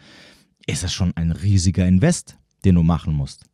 ist 0.67 0.83
das 0.83 0.93
schon 0.93 1.15
ein 1.15 1.31
riesiger 1.31 1.87
Invest, 1.87 2.37
den 2.65 2.75
du 2.75 2.83
machen 2.83 3.13
musst. 3.13 3.45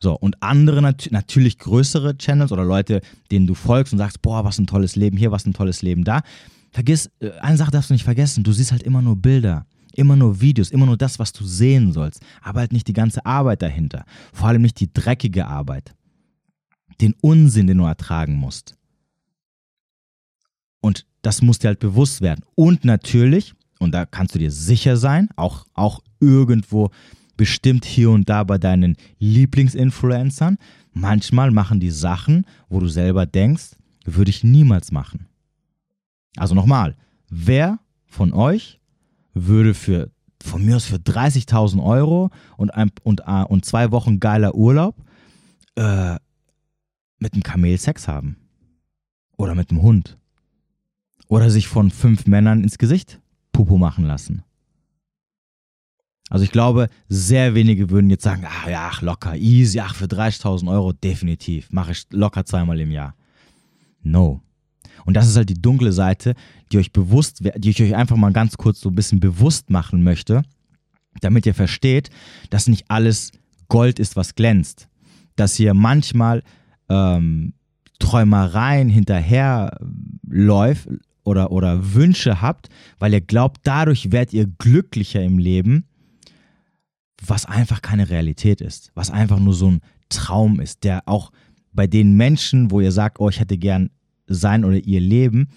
So, 0.00 0.14
und 0.14 0.42
andere 0.42 0.80
nat 0.80 1.08
natürlich 1.10 1.58
größere 1.58 2.16
Channels 2.18 2.52
oder 2.52 2.64
Leute, 2.64 3.00
denen 3.30 3.46
du 3.46 3.54
folgst 3.54 3.92
und 3.92 3.98
sagst, 3.98 4.22
boah, 4.22 4.44
was 4.44 4.58
ein 4.58 4.66
tolles 4.66 4.94
Leben 4.94 5.16
hier, 5.16 5.32
was 5.32 5.44
ein 5.44 5.54
tolles 5.54 5.82
Leben 5.82 6.04
da. 6.04 6.22
Vergiss, 6.70 7.10
äh, 7.20 7.30
eine 7.40 7.56
Sache 7.56 7.72
darfst 7.72 7.90
du 7.90 7.94
nicht 7.94 8.04
vergessen, 8.04 8.44
du 8.44 8.52
siehst 8.52 8.70
halt 8.70 8.82
immer 8.82 9.02
nur 9.02 9.16
Bilder. 9.16 9.66
Immer 9.94 10.16
nur 10.16 10.40
Videos, 10.40 10.70
immer 10.70 10.86
nur 10.86 10.96
das, 10.96 11.18
was 11.18 11.32
du 11.32 11.44
sehen 11.44 11.92
sollst, 11.92 12.22
aber 12.42 12.60
halt 12.60 12.72
nicht 12.72 12.88
die 12.88 12.92
ganze 12.92 13.24
Arbeit 13.26 13.62
dahinter. 13.62 14.04
Vor 14.32 14.48
allem 14.48 14.62
nicht 14.62 14.80
die 14.80 14.92
dreckige 14.92 15.46
Arbeit. 15.46 15.94
Den 17.00 17.14
Unsinn, 17.20 17.66
den 17.66 17.78
du 17.78 17.84
ertragen 17.84 18.34
musst. 18.34 18.76
Und 20.80 21.06
das 21.22 21.42
muss 21.42 21.58
dir 21.58 21.68
halt 21.68 21.80
bewusst 21.80 22.20
werden. 22.20 22.44
Und 22.54 22.84
natürlich, 22.84 23.54
und 23.78 23.92
da 23.92 24.06
kannst 24.06 24.34
du 24.34 24.38
dir 24.38 24.50
sicher 24.50 24.96
sein, 24.96 25.28
auch, 25.36 25.66
auch 25.74 26.00
irgendwo 26.20 26.90
bestimmt 27.36 27.84
hier 27.84 28.10
und 28.10 28.28
da 28.28 28.44
bei 28.44 28.58
deinen 28.58 28.96
Lieblingsinfluencern, 29.18 30.58
manchmal 30.92 31.50
machen 31.50 31.80
die 31.80 31.90
Sachen, 31.90 32.44
wo 32.68 32.80
du 32.80 32.88
selber 32.88 33.26
denkst, 33.26 33.76
würde 34.04 34.30
ich 34.30 34.44
niemals 34.44 34.90
machen. 34.90 35.26
Also 36.36 36.54
nochmal, 36.54 36.96
wer 37.28 37.78
von 38.06 38.32
euch 38.32 38.77
würde 39.46 39.74
für 39.74 40.10
von 40.42 40.64
mir 40.64 40.76
aus 40.76 40.84
für 40.84 40.96
30.000 40.96 41.82
Euro 41.82 42.30
und, 42.56 42.70
ein, 42.70 42.90
und, 43.02 43.22
uh, 43.26 43.44
und 43.48 43.64
zwei 43.64 43.90
Wochen 43.90 44.20
geiler 44.20 44.54
Urlaub 44.54 44.94
äh, 45.74 46.16
mit 47.18 47.32
einem 47.32 47.42
Kamel 47.42 47.76
Sex 47.76 48.06
haben. 48.08 48.36
Oder 49.36 49.54
mit 49.54 49.70
einem 49.70 49.82
Hund. 49.82 50.16
Oder 51.28 51.50
sich 51.50 51.68
von 51.68 51.90
fünf 51.90 52.26
Männern 52.26 52.62
ins 52.62 52.78
Gesicht 52.78 53.20
Pupo 53.52 53.78
machen 53.78 54.04
lassen. 54.04 54.42
Also 56.30 56.44
ich 56.44 56.52
glaube, 56.52 56.88
sehr 57.08 57.54
wenige 57.54 57.90
würden 57.90 58.10
jetzt 58.10 58.22
sagen, 58.22 58.44
ach 58.46 58.68
ja, 58.68 58.88
ach 58.92 59.02
locker, 59.02 59.34
easy, 59.36 59.80
ach 59.80 59.94
für 59.94 60.04
30.000 60.04 60.70
Euro 60.70 60.92
definitiv, 60.92 61.70
mache 61.70 61.92
ich 61.92 62.06
locker 62.10 62.44
zweimal 62.44 62.78
im 62.80 62.90
Jahr. 62.90 63.14
No. 64.02 64.42
Und 65.06 65.14
das 65.14 65.26
ist 65.26 65.36
halt 65.36 65.48
die 65.48 65.60
dunkle 65.60 65.92
Seite, 65.92 66.34
die 66.72 66.78
euch 66.78 66.92
bewusst, 66.92 67.42
die 67.56 67.70
ich 67.70 67.82
euch 67.82 67.94
einfach 67.94 68.16
mal 68.16 68.32
ganz 68.32 68.56
kurz 68.56 68.80
so 68.80 68.90
ein 68.90 68.94
bisschen 68.94 69.20
bewusst 69.20 69.70
machen 69.70 70.02
möchte, 70.02 70.42
damit 71.20 71.46
ihr 71.46 71.54
versteht, 71.54 72.10
dass 72.50 72.68
nicht 72.68 72.84
alles 72.88 73.32
Gold 73.68 73.98
ist, 73.98 74.16
was 74.16 74.34
glänzt. 74.34 74.88
Dass 75.36 75.58
ihr 75.58 75.74
manchmal 75.74 76.42
ähm, 76.88 77.54
Träumereien 77.98 78.88
hinterherläuft 78.88 80.88
oder, 81.24 81.50
oder 81.50 81.94
Wünsche 81.94 82.40
habt, 82.40 82.68
weil 82.98 83.12
ihr 83.12 83.20
glaubt, 83.20 83.60
dadurch 83.64 84.12
werdet 84.12 84.32
ihr 84.32 84.46
glücklicher 84.46 85.22
im 85.22 85.38
Leben, 85.38 85.84
was 87.24 87.46
einfach 87.46 87.82
keine 87.82 88.08
Realität 88.08 88.60
ist, 88.60 88.92
was 88.94 89.10
einfach 89.10 89.38
nur 89.38 89.54
so 89.54 89.70
ein 89.70 89.80
Traum 90.08 90.60
ist, 90.60 90.84
der 90.84 91.02
auch 91.06 91.32
bei 91.72 91.86
den 91.86 92.16
Menschen, 92.16 92.70
wo 92.70 92.80
ihr 92.80 92.92
sagt, 92.92 93.20
oh, 93.20 93.28
ich 93.28 93.40
hätte 93.40 93.58
gern 93.58 93.90
sein 94.26 94.64
oder 94.64 94.78
ihr 94.78 95.00
Leben, 95.00 95.48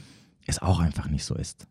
es 0.46 0.60
auch 0.60 0.80
einfach 0.80 1.10
nicht 1.10 1.24
so 1.24 1.36
ist. 1.36 1.68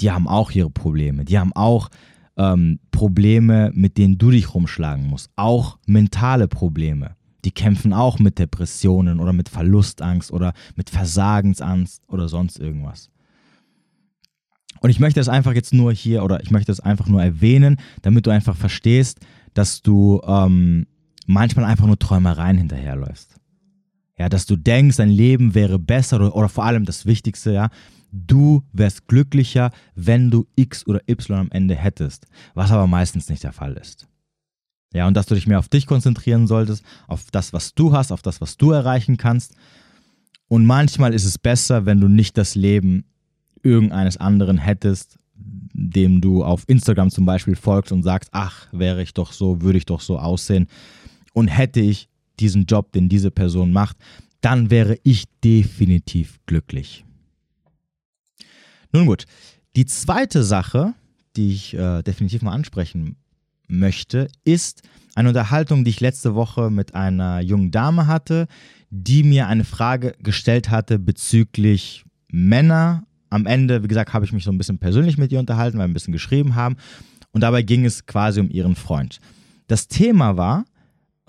Die 0.00 0.10
haben 0.10 0.26
auch 0.26 0.50
ihre 0.50 0.70
Probleme, 0.70 1.24
die 1.24 1.38
haben 1.38 1.52
auch 1.54 1.90
ähm, 2.36 2.80
Probleme, 2.90 3.70
mit 3.74 3.98
denen 3.98 4.18
du 4.18 4.30
dich 4.30 4.54
rumschlagen 4.54 5.06
musst, 5.06 5.30
auch 5.36 5.78
mentale 5.86 6.48
Probleme. 6.48 7.16
Die 7.44 7.50
kämpfen 7.50 7.92
auch 7.92 8.18
mit 8.18 8.38
Depressionen 8.38 9.20
oder 9.20 9.32
mit 9.32 9.48
Verlustangst 9.48 10.32
oder 10.32 10.52
mit 10.76 10.90
Versagensangst 10.90 12.02
oder 12.08 12.28
sonst 12.28 12.58
irgendwas. 12.58 13.10
Und 14.80 14.90
ich 14.90 15.00
möchte 15.00 15.20
das 15.20 15.28
einfach 15.28 15.54
jetzt 15.54 15.72
nur 15.72 15.92
hier 15.92 16.24
oder 16.24 16.42
ich 16.42 16.50
möchte 16.50 16.72
das 16.72 16.80
einfach 16.80 17.06
nur 17.06 17.22
erwähnen, 17.22 17.76
damit 18.02 18.26
du 18.26 18.30
einfach 18.30 18.56
verstehst, 18.56 19.20
dass 19.54 19.82
du 19.82 20.20
ähm, 20.26 20.86
manchmal 21.26 21.64
einfach 21.64 21.86
nur 21.86 21.98
Träumereien 21.98 22.58
hinterherläufst. 22.58 23.36
Ja, 24.18 24.28
dass 24.28 24.46
du 24.46 24.56
denkst, 24.56 24.98
dein 24.98 25.08
Leben 25.08 25.54
wäre 25.54 25.78
besser 25.78 26.16
oder, 26.16 26.36
oder 26.36 26.48
vor 26.48 26.64
allem 26.64 26.84
das 26.84 27.06
Wichtigste, 27.06 27.52
ja, 27.52 27.70
du 28.12 28.62
wärst 28.72 29.08
glücklicher, 29.08 29.70
wenn 29.94 30.30
du 30.30 30.46
X 30.54 30.86
oder 30.86 31.00
Y 31.08 31.38
am 31.38 31.50
Ende 31.50 31.74
hättest, 31.74 32.26
was 32.54 32.70
aber 32.70 32.86
meistens 32.86 33.28
nicht 33.28 33.42
der 33.42 33.52
Fall 33.52 33.74
ist. 33.74 34.06
Ja, 34.92 35.08
und 35.08 35.16
dass 35.16 35.26
du 35.26 35.34
dich 35.34 35.46
mehr 35.46 35.58
auf 35.58 35.68
dich 35.68 35.86
konzentrieren 35.86 36.46
solltest, 36.46 36.84
auf 37.08 37.30
das, 37.30 37.54
was 37.54 37.74
du 37.74 37.92
hast, 37.92 38.12
auf 38.12 38.20
das, 38.20 38.42
was 38.42 38.58
du 38.58 38.72
erreichen 38.72 39.16
kannst. 39.16 39.54
Und 40.48 40.66
manchmal 40.66 41.14
ist 41.14 41.24
es 41.24 41.38
besser, 41.38 41.86
wenn 41.86 42.00
du 42.00 42.08
nicht 42.08 42.36
das 42.36 42.54
Leben 42.54 43.04
irgendeines 43.62 44.18
anderen 44.18 44.58
hättest, 44.58 45.18
dem 45.34 46.20
du 46.20 46.44
auf 46.44 46.64
Instagram 46.68 47.10
zum 47.10 47.24
Beispiel 47.24 47.56
folgst 47.56 47.92
und 47.92 48.02
sagst, 48.02 48.28
ach, 48.32 48.66
wäre 48.72 49.02
ich 49.02 49.14
doch 49.14 49.32
so, 49.32 49.62
würde 49.62 49.78
ich 49.78 49.86
doch 49.86 50.00
so 50.00 50.18
aussehen 50.18 50.68
und 51.32 51.48
hätte 51.48 51.80
ich 51.80 52.08
diesen 52.42 52.66
Job, 52.66 52.92
den 52.92 53.08
diese 53.08 53.30
Person 53.30 53.72
macht, 53.72 53.96
dann 54.40 54.70
wäre 54.70 54.98
ich 55.04 55.24
definitiv 55.42 56.38
glücklich. 56.46 57.04
Nun 58.92 59.06
gut, 59.06 59.24
die 59.76 59.86
zweite 59.86 60.42
Sache, 60.42 60.94
die 61.36 61.52
ich 61.52 61.74
äh, 61.74 62.02
definitiv 62.02 62.42
mal 62.42 62.52
ansprechen 62.52 63.16
möchte, 63.68 64.28
ist 64.44 64.82
eine 65.14 65.28
Unterhaltung, 65.28 65.84
die 65.84 65.90
ich 65.90 66.00
letzte 66.00 66.34
Woche 66.34 66.70
mit 66.70 66.94
einer 66.94 67.40
jungen 67.40 67.70
Dame 67.70 68.06
hatte, 68.06 68.48
die 68.90 69.22
mir 69.22 69.46
eine 69.46 69.64
Frage 69.64 70.14
gestellt 70.22 70.70
hatte 70.70 70.98
bezüglich 70.98 72.04
Männer. 72.28 73.04
Am 73.30 73.46
Ende, 73.46 73.82
wie 73.82 73.88
gesagt, 73.88 74.12
habe 74.12 74.26
ich 74.26 74.32
mich 74.32 74.44
so 74.44 74.50
ein 74.50 74.58
bisschen 74.58 74.78
persönlich 74.78 75.16
mit 75.16 75.32
ihr 75.32 75.38
unterhalten, 75.38 75.78
weil 75.78 75.86
wir 75.86 75.90
ein 75.90 75.94
bisschen 75.94 76.12
geschrieben 76.12 76.54
haben. 76.54 76.76
Und 77.30 77.40
dabei 77.40 77.62
ging 77.62 77.86
es 77.86 78.04
quasi 78.04 78.40
um 78.40 78.50
ihren 78.50 78.76
Freund. 78.76 79.20
Das 79.68 79.88
Thema 79.88 80.36
war, 80.36 80.66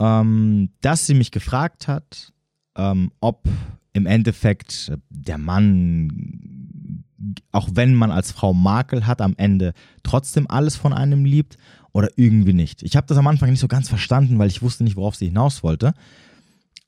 ähm, 0.03 0.69
dass 0.81 1.07
sie 1.07 1.13
mich 1.13 1.31
gefragt 1.31 1.87
hat, 1.87 2.33
ähm, 2.75 3.11
ob 3.21 3.47
im 3.93 4.05
Endeffekt 4.05 4.91
der 5.09 5.37
Mann, 5.37 7.05
auch 7.53 7.69
wenn 7.73 7.95
man 7.95 8.11
als 8.11 8.33
Frau 8.33 8.53
Makel 8.53 9.07
hat, 9.07 9.21
am 9.21 9.33
Ende 9.37 9.73
trotzdem 10.03 10.49
alles 10.49 10.75
von 10.75 10.91
einem 10.91 11.23
liebt 11.23 11.57
oder 11.93 12.09
irgendwie 12.17 12.53
nicht. 12.53 12.83
Ich 12.83 12.97
habe 12.97 13.07
das 13.07 13.17
am 13.17 13.27
Anfang 13.27 13.49
nicht 13.49 13.61
so 13.61 13.69
ganz 13.69 13.87
verstanden, 13.87 14.39
weil 14.39 14.49
ich 14.49 14.61
wusste 14.61 14.83
nicht, 14.83 14.97
worauf 14.97 15.15
sie 15.15 15.27
hinaus 15.27 15.63
wollte. 15.63 15.93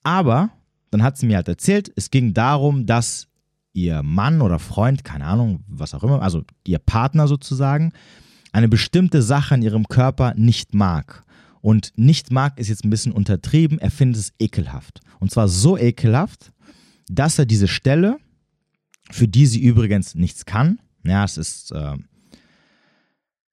Aber 0.03 0.49
dann 0.91 1.01
hat 1.01 1.17
sie 1.17 1.25
mir 1.25 1.37
halt 1.37 1.47
erzählt, 1.47 1.89
es 1.95 2.11
ging 2.11 2.33
darum, 2.33 2.85
dass 2.85 3.27
ihr 3.71 4.03
Mann 4.03 4.41
oder 4.41 4.59
Freund, 4.59 5.05
keine 5.05 5.25
Ahnung, 5.25 5.63
was 5.67 5.93
auch 5.93 6.03
immer, 6.03 6.21
also 6.21 6.43
ihr 6.67 6.79
Partner 6.79 7.29
sozusagen, 7.29 7.93
eine 8.51 8.67
bestimmte 8.67 9.21
Sache 9.21 9.55
in 9.55 9.61
ihrem 9.61 9.87
Körper 9.87 10.33
nicht 10.35 10.73
mag. 10.73 11.24
Und 11.65 11.93
nicht 11.95 12.29
mag 12.29 12.59
ist 12.59 12.67
jetzt 12.67 12.85
ein 12.85 12.91
bisschen 12.91 13.11
untertrieben, 13.11 13.79
er 13.79 13.89
findet 13.89 14.21
es 14.21 14.33
ekelhaft. 14.37 15.01
Und 15.19 15.31
zwar 15.31 15.47
so 15.47 15.79
ekelhaft, 15.79 16.51
dass 17.09 17.39
er 17.39 17.47
diese 17.47 17.67
Stelle, 17.67 18.17
für 19.09 19.27
die 19.27 19.47
sie 19.47 19.63
übrigens 19.63 20.13
nichts 20.13 20.45
kann, 20.45 20.77
ja, 21.03 21.23
es 21.23 21.39
ist, 21.39 21.71
äh, 21.71 21.97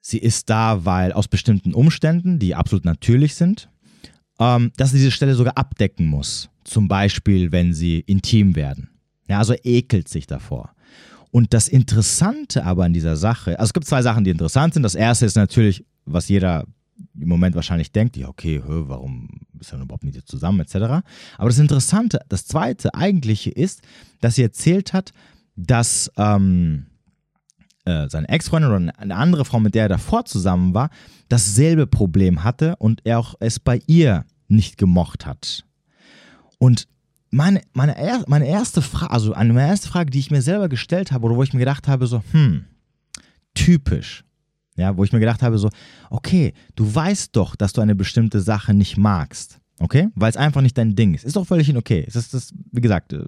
sie 0.03 0.19
ist 0.19 0.51
da, 0.51 0.85
weil 0.85 1.15
aus 1.15 1.27
bestimmten 1.27 1.73
Umständen, 1.73 2.39
die 2.39 2.55
absolut 2.55 2.85
natürlich 2.85 3.35
sind, 3.35 3.71
ähm, 4.39 4.73
dass 4.77 4.93
er 4.93 4.99
diese 4.99 5.11
Stelle 5.11 5.35
sogar 5.35 5.57
abdecken 5.57 6.07
muss. 6.07 6.51
Zum 6.65 6.89
Beispiel, 6.89 7.51
wenn 7.51 7.73
sie 7.73 8.01
intim 8.01 8.57
werden. 8.57 8.91
Ja, 9.27 9.39
also 9.39 9.55
ekelt 9.63 10.11
sich 10.11 10.27
davor. 10.27 10.75
Und 11.31 11.55
das 11.55 11.67
Interessante 11.67 12.67
aber 12.67 12.85
an 12.85 12.93
dieser 12.93 13.17
Sache, 13.17 13.59
also 13.59 13.71
es 13.71 13.73
gibt 13.73 13.87
zwei 13.87 14.03
Sachen, 14.03 14.25
die 14.25 14.31
interessant 14.33 14.75
sind. 14.75 14.83
Das 14.83 14.97
erste 14.97 15.25
ist 15.25 15.37
natürlich, 15.37 15.87
was 16.05 16.29
jeder 16.29 16.67
im 17.23 17.29
Moment 17.29 17.55
wahrscheinlich 17.55 17.93
denkt, 17.93 18.17
ja, 18.17 18.29
okay, 18.29 18.63
hör, 18.65 18.89
warum 18.89 19.29
ist 19.59 19.73
er 19.73 19.81
überhaupt 19.81 20.05
nicht 20.05 20.29
zusammen, 20.29 20.61
etc. 20.61 20.75
Aber 21.39 21.49
das 21.49 21.59
Interessante, 21.59 22.21
das 22.29 22.47
Zweite 22.47 22.95
eigentliche 22.95 23.51
ist, 23.51 23.83
dass 24.21 24.35
sie 24.35 24.43
erzählt 24.43 24.93
hat, 24.93 25.13
dass 25.57 26.11
ähm, 26.17 26.87
äh, 27.85 28.09
seine 28.09 28.29
Ex-Freundin 28.29 28.71
oder 28.71 28.99
eine 28.99 29.17
andere 29.17 29.45
Frau, 29.45 29.61
mit 29.61 29.75
der 29.75 29.85
er 29.85 29.89
davor 29.89 30.25
zusammen 30.25 30.75
war, 30.75 30.91
dasselbe 31.29 31.87
Problem 31.87 32.45
hatte 32.45 32.77
und 32.77 33.01
er 33.05 33.19
auch 33.19 33.35
es 33.41 33.59
bei 33.59 33.81
ihr 33.87 34.25
nicht 34.49 34.77
gemocht 34.77 35.27
hat. 35.27 35.65
Und 36.59 36.87
meine, 37.31 37.63
meine, 37.73 37.97
er, 37.97 38.25
meine 38.29 38.47
erste 38.47 38.83
Frage, 38.83 39.11
also 39.11 39.33
eine 39.33 39.59
erste 39.67 39.89
Frage, 39.89 40.11
die 40.11 40.19
ich 40.19 40.31
mir 40.31 40.43
selber 40.43 40.69
gestellt 40.69 41.11
habe 41.13 41.25
oder 41.27 41.37
wo 41.37 41.43
ich 41.43 41.53
mir 41.53 41.61
gedacht 41.61 41.89
habe, 41.89 42.07
so, 42.07 42.23
hm, 42.33 42.67
typisch. 43.55 44.25
Ja, 44.77 44.97
wo 44.97 45.05
ich 45.05 45.13
mir 45.13 45.21
gedacht 45.21 45.43
habe, 45.43 45.59
so, 45.59 45.69
okay, 46.11 46.55
du 46.77 46.95
weißt 46.95 47.37
doch, 47.37 47.57
dass 47.57 47.73
du 47.73 47.81
eine 47.81 47.95
bestimmte 47.95 48.41
Sache 48.41 48.73
nicht 48.73 48.97
magst. 48.97 49.61
Okay? 49.79 50.09
Weil 50.15 50.31
es 50.31 50.37
einfach 50.37 50.63
nicht 50.63 50.79
dein 50.79 50.95
Ding 50.95 51.15
ist. 51.15 51.25
Ist 51.25 51.37
doch 51.37 51.47
völlig 51.47 51.75
okay. 51.77 52.05
Es 52.07 52.17
ist 52.17 52.33
das, 52.33 52.55
wie 52.71 52.81
gesagt, 52.81 53.13
äh, 53.13 53.25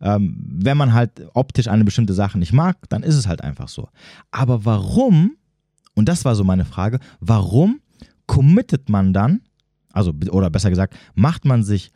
ähm, 0.00 0.36
wenn 0.38 0.76
man 0.76 0.92
halt 0.92 1.26
optisch 1.34 1.68
eine 1.68 1.84
bestimmte 1.84 2.14
Sache 2.14 2.38
nicht 2.38 2.52
mag, 2.52 2.76
dann 2.88 3.02
ist 3.02 3.14
es 3.14 3.26
halt 3.26 3.42
einfach 3.42 3.68
so. 3.68 3.88
Aber 4.30 4.64
warum, 4.64 5.36
und 5.94 6.08
das 6.08 6.24
war 6.24 6.34
so 6.34 6.44
meine 6.44 6.64
Frage, 6.64 6.98
warum 7.20 7.80
committet 8.26 8.88
man 8.88 9.12
dann, 9.12 9.42
also, 9.92 10.12
oder 10.30 10.50
besser 10.50 10.70
gesagt, 10.70 10.96
macht 11.14 11.44
man 11.44 11.62
sich 11.62 11.92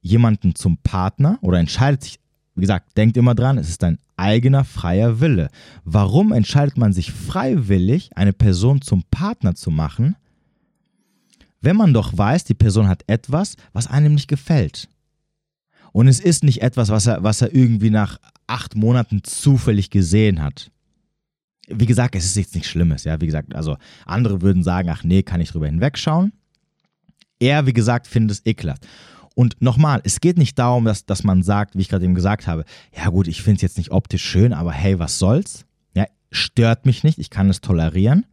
jemanden 0.00 0.54
zum 0.54 0.78
Partner 0.78 1.38
oder 1.42 1.58
entscheidet 1.58 2.02
sich 2.02 2.18
wie 2.56 2.62
gesagt, 2.62 2.96
denkt 2.96 3.16
immer 3.16 3.34
dran, 3.34 3.58
es 3.58 3.68
ist 3.68 3.82
dein 3.82 3.98
eigener 4.16 4.64
freier 4.64 5.20
Wille. 5.20 5.50
Warum 5.84 6.32
entscheidet 6.32 6.78
man 6.78 6.92
sich 6.92 7.12
freiwillig, 7.12 8.10
eine 8.16 8.32
Person 8.32 8.80
zum 8.80 9.04
Partner 9.10 9.54
zu 9.54 9.70
machen, 9.70 10.16
wenn 11.60 11.76
man 11.76 11.92
doch 11.92 12.16
weiß, 12.16 12.44
die 12.44 12.54
Person 12.54 12.88
hat 12.88 13.04
etwas, 13.06 13.56
was 13.72 13.86
einem 13.86 14.14
nicht 14.14 14.28
gefällt? 14.28 14.88
Und 15.92 16.08
es 16.08 16.20
ist 16.20 16.44
nicht 16.44 16.62
etwas, 16.62 16.88
was 16.88 17.06
er, 17.06 17.22
was 17.22 17.42
er 17.42 17.54
irgendwie 17.54 17.90
nach 17.90 18.18
acht 18.46 18.74
Monaten 18.74 19.22
zufällig 19.22 19.90
gesehen 19.90 20.42
hat. 20.42 20.70
Wie 21.68 21.86
gesagt, 21.86 22.14
es 22.14 22.24
ist 22.24 22.36
jetzt 22.36 22.54
nichts 22.54 22.70
Schlimmes, 22.70 23.04
ja. 23.04 23.20
Wie 23.20 23.26
gesagt, 23.26 23.54
also 23.54 23.76
andere 24.04 24.40
würden 24.40 24.62
sagen, 24.62 24.88
ach 24.88 25.04
nee, 25.04 25.22
kann 25.22 25.40
ich 25.40 25.50
drüber 25.50 25.66
hinwegschauen. 25.66 26.32
Er, 27.38 27.66
wie 27.66 27.72
gesagt, 27.72 28.06
findet 28.06 28.38
es 28.38 28.46
ekelhaft. 28.46 28.86
Und 29.38 29.60
nochmal, 29.60 30.00
es 30.02 30.20
geht 30.20 30.38
nicht 30.38 30.58
darum, 30.58 30.86
dass, 30.86 31.04
dass 31.04 31.22
man 31.22 31.42
sagt, 31.42 31.76
wie 31.76 31.82
ich 31.82 31.90
gerade 31.90 32.06
eben 32.06 32.14
gesagt 32.14 32.46
habe, 32.46 32.64
ja 32.96 33.10
gut, 33.10 33.28
ich 33.28 33.42
finde 33.42 33.56
es 33.56 33.62
jetzt 33.62 33.76
nicht 33.76 33.90
optisch 33.90 34.24
schön, 34.24 34.54
aber 34.54 34.72
hey, 34.72 34.98
was 34.98 35.18
soll's? 35.18 35.66
Ja, 35.94 36.06
stört 36.30 36.86
mich 36.86 37.04
nicht, 37.04 37.18
ich 37.18 37.28
kann 37.28 37.50
es 37.50 37.60
tolerieren. 37.60 38.24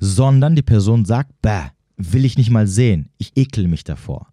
Sondern 0.00 0.56
die 0.56 0.62
Person 0.62 1.04
sagt, 1.04 1.42
bäh, 1.42 1.68
will 1.98 2.24
ich 2.24 2.38
nicht 2.38 2.48
mal 2.48 2.66
sehen, 2.66 3.10
ich 3.18 3.36
ekel 3.36 3.68
mich 3.68 3.84
davor. 3.84 4.28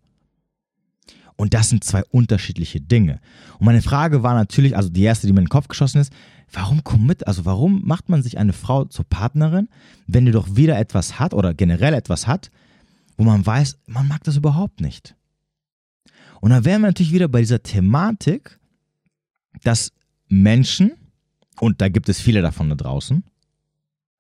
Und 1.36 1.54
das 1.54 1.68
sind 1.68 1.84
zwei 1.84 2.04
unterschiedliche 2.06 2.80
Dinge. 2.80 3.20
Und 3.60 3.66
meine 3.66 3.82
Frage 3.82 4.24
war 4.24 4.34
natürlich, 4.34 4.78
also 4.78 4.88
die 4.88 5.04
erste, 5.04 5.28
die 5.28 5.34
mir 5.34 5.40
in 5.40 5.46
den 5.46 5.50
Kopf 5.50 5.68
geschossen 5.68 6.00
ist, 6.00 6.14
warum 6.54 6.86
commit, 6.86 7.28
also 7.28 7.44
warum 7.44 7.82
macht 7.84 8.08
man 8.08 8.24
sich 8.24 8.38
eine 8.38 8.54
Frau 8.54 8.86
zur 8.86 9.04
Partnerin, 9.10 9.68
wenn 10.08 10.26
die 10.26 10.32
doch 10.32 10.56
wieder 10.56 10.80
etwas 10.80 11.20
hat 11.20 11.34
oder 11.34 11.54
generell 11.54 11.94
etwas 11.94 12.28
hat, 12.28 12.50
wo 13.18 13.26
man 13.26 13.46
weiß, 13.46 13.78
man 13.88 14.08
mag 14.08 14.24
das 14.24 14.38
überhaupt 14.38 14.80
nicht. 14.80 15.16
Und 16.42 16.50
dann 16.50 16.66
wären 16.66 16.82
wir 16.82 16.88
natürlich 16.88 17.14
wieder 17.14 17.28
bei 17.28 17.40
dieser 17.40 17.64
Thematik, 17.64 18.60
dass 19.64 19.94
Menschen, 20.28 20.94
und 21.60 21.80
da 21.82 21.88
gibt 21.88 22.10
es 22.10 22.20
viele 22.20 22.42
davon 22.42 22.70
da 22.70 22.76
draußen, 22.76 23.24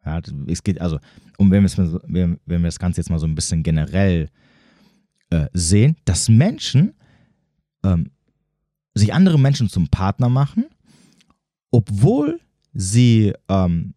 Ja, 0.05 0.21
es 0.47 0.63
geht 0.63 0.79
also, 0.79 0.99
um 1.37 1.51
wenn 1.51 1.63
wir, 1.63 2.39
wenn 2.45 2.61
wir 2.61 2.67
das 2.67 2.79
Ganze 2.79 3.01
jetzt 3.01 3.09
mal 3.09 3.19
so 3.19 3.27
ein 3.27 3.35
bisschen 3.35 3.63
generell 3.63 4.29
äh, 5.31 5.47
sehen, 5.53 5.97
dass 6.05 6.29
Menschen 6.29 6.93
ähm, 7.83 8.11
sich 8.93 9.13
andere 9.13 9.39
Menschen 9.39 9.69
zum 9.69 9.87
Partner 9.89 10.29
machen, 10.29 10.65
obwohl 11.71 12.39
sie 12.73 13.33
ähm, 13.47 13.93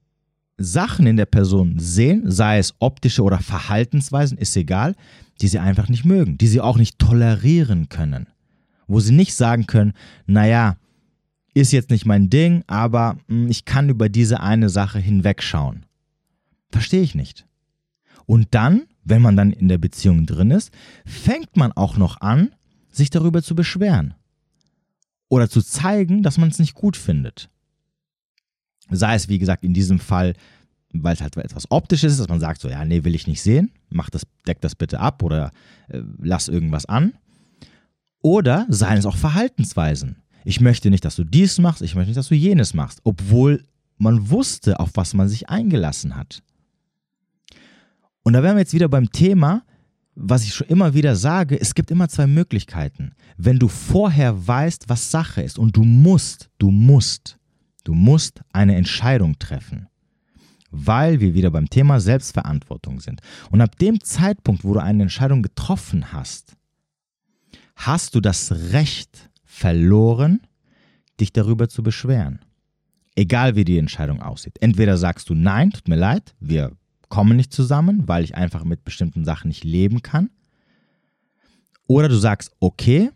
Sachen 0.56 1.06
in 1.06 1.16
der 1.16 1.26
Person 1.26 1.78
sehen, 1.78 2.30
sei 2.30 2.58
es 2.58 2.74
optische 2.78 3.22
oder 3.22 3.38
Verhaltensweisen, 3.38 4.38
ist 4.38 4.56
egal, 4.56 4.94
die 5.40 5.48
sie 5.48 5.58
einfach 5.58 5.88
nicht 5.88 6.04
mögen, 6.04 6.38
die 6.38 6.46
sie 6.46 6.60
auch 6.60 6.76
nicht 6.76 6.98
tolerieren 6.98 7.88
können. 7.88 8.28
Wo 8.86 9.00
sie 9.00 9.12
nicht 9.12 9.34
sagen 9.34 9.66
können, 9.66 9.94
naja, 10.26 10.76
ist 11.54 11.72
jetzt 11.72 11.90
nicht 11.90 12.06
mein 12.06 12.30
Ding, 12.30 12.64
aber 12.66 13.16
hm, 13.28 13.48
ich 13.48 13.64
kann 13.64 13.88
über 13.88 14.08
diese 14.08 14.40
eine 14.40 14.68
Sache 14.68 14.98
hinwegschauen. 14.98 15.86
Verstehe 16.70 17.02
ich 17.02 17.14
nicht. 17.14 17.46
Und 18.26 18.48
dann, 18.54 18.82
wenn 19.04 19.22
man 19.22 19.36
dann 19.36 19.52
in 19.52 19.68
der 19.68 19.78
Beziehung 19.78 20.26
drin 20.26 20.50
ist, 20.50 20.72
fängt 21.04 21.56
man 21.56 21.72
auch 21.72 21.96
noch 21.96 22.20
an, 22.20 22.54
sich 22.90 23.10
darüber 23.10 23.42
zu 23.42 23.54
beschweren. 23.54 24.14
Oder 25.28 25.48
zu 25.48 25.62
zeigen, 25.62 26.22
dass 26.22 26.38
man 26.38 26.48
es 26.48 26.58
nicht 26.58 26.74
gut 26.74 26.96
findet. 26.96 27.50
Sei 28.90 29.14
es, 29.14 29.28
wie 29.28 29.38
gesagt, 29.38 29.64
in 29.64 29.74
diesem 29.74 29.98
Fall, 29.98 30.34
weil 30.92 31.14
es 31.14 31.20
halt 31.20 31.36
etwas 31.36 31.70
Optisches 31.70 32.12
ist, 32.12 32.20
dass 32.20 32.28
man 32.28 32.40
sagt, 32.40 32.60
so, 32.60 32.68
ja, 32.68 32.84
nee, 32.84 33.04
will 33.04 33.14
ich 33.14 33.26
nicht 33.26 33.42
sehen, 33.42 33.72
mach 33.90 34.10
das, 34.10 34.22
deck 34.46 34.60
das 34.60 34.74
bitte 34.74 35.00
ab 35.00 35.22
oder 35.22 35.50
äh, 35.88 36.02
lass 36.22 36.48
irgendwas 36.48 36.86
an. 36.86 37.14
Oder 38.20 38.66
seien 38.70 38.98
es 38.98 39.06
auch 39.06 39.16
Verhaltensweisen. 39.16 40.16
Ich 40.44 40.60
möchte 40.60 40.90
nicht, 40.90 41.04
dass 41.04 41.16
du 41.16 41.24
dies 41.24 41.58
machst, 41.58 41.82
ich 41.82 41.94
möchte 41.94 42.10
nicht, 42.10 42.18
dass 42.18 42.28
du 42.28 42.34
jenes 42.34 42.74
machst, 42.74 43.00
obwohl 43.04 43.64
man 43.98 44.30
wusste, 44.30 44.80
auf 44.80 44.90
was 44.94 45.14
man 45.14 45.28
sich 45.28 45.48
eingelassen 45.48 46.16
hat. 46.16 46.42
Und 48.22 48.32
da 48.32 48.42
wären 48.42 48.56
wir 48.56 48.60
jetzt 48.60 48.72
wieder 48.72 48.88
beim 48.88 49.10
Thema, 49.10 49.62
was 50.14 50.44
ich 50.44 50.54
schon 50.54 50.68
immer 50.68 50.94
wieder 50.94 51.16
sage, 51.16 51.60
es 51.60 51.74
gibt 51.74 51.90
immer 51.90 52.08
zwei 52.08 52.26
Möglichkeiten. 52.26 53.12
Wenn 53.36 53.58
du 53.58 53.68
vorher 53.68 54.46
weißt, 54.46 54.88
was 54.88 55.10
Sache 55.10 55.42
ist 55.42 55.58
und 55.58 55.76
du 55.76 55.82
musst, 55.82 56.50
du 56.58 56.70
musst, 56.70 57.38
du 57.84 57.94
musst 57.94 58.40
eine 58.52 58.76
Entscheidung 58.76 59.38
treffen, 59.38 59.88
weil 60.70 61.20
wir 61.20 61.34
wieder 61.34 61.50
beim 61.50 61.70
Thema 61.70 62.00
Selbstverantwortung 62.00 63.00
sind. 63.00 63.20
Und 63.50 63.60
ab 63.60 63.78
dem 63.78 64.02
Zeitpunkt, 64.02 64.64
wo 64.64 64.74
du 64.74 64.80
eine 64.80 65.04
Entscheidung 65.04 65.42
getroffen 65.42 66.12
hast, 66.12 66.56
hast 67.76 68.14
du 68.14 68.20
das 68.20 68.50
Recht 68.72 69.30
verloren, 69.44 70.40
dich 71.20 71.32
darüber 71.32 71.68
zu 71.68 71.82
beschweren. 71.82 72.40
Egal 73.14 73.54
wie 73.54 73.64
die 73.64 73.78
Entscheidung 73.78 74.20
aussieht. 74.20 74.56
Entweder 74.60 74.96
sagst 74.96 75.28
du 75.28 75.34
nein, 75.34 75.70
tut 75.70 75.86
mir 75.86 75.96
leid, 75.96 76.34
wir 76.40 76.72
kommen 77.08 77.36
nicht 77.36 77.52
zusammen, 77.52 78.08
weil 78.08 78.24
ich 78.24 78.34
einfach 78.34 78.64
mit 78.64 78.84
bestimmten 78.84 79.24
Sachen 79.24 79.48
nicht 79.48 79.62
leben 79.62 80.02
kann. 80.02 80.30
Oder 81.86 82.08
du 82.08 82.16
sagst, 82.16 82.50
okay, 82.58 83.10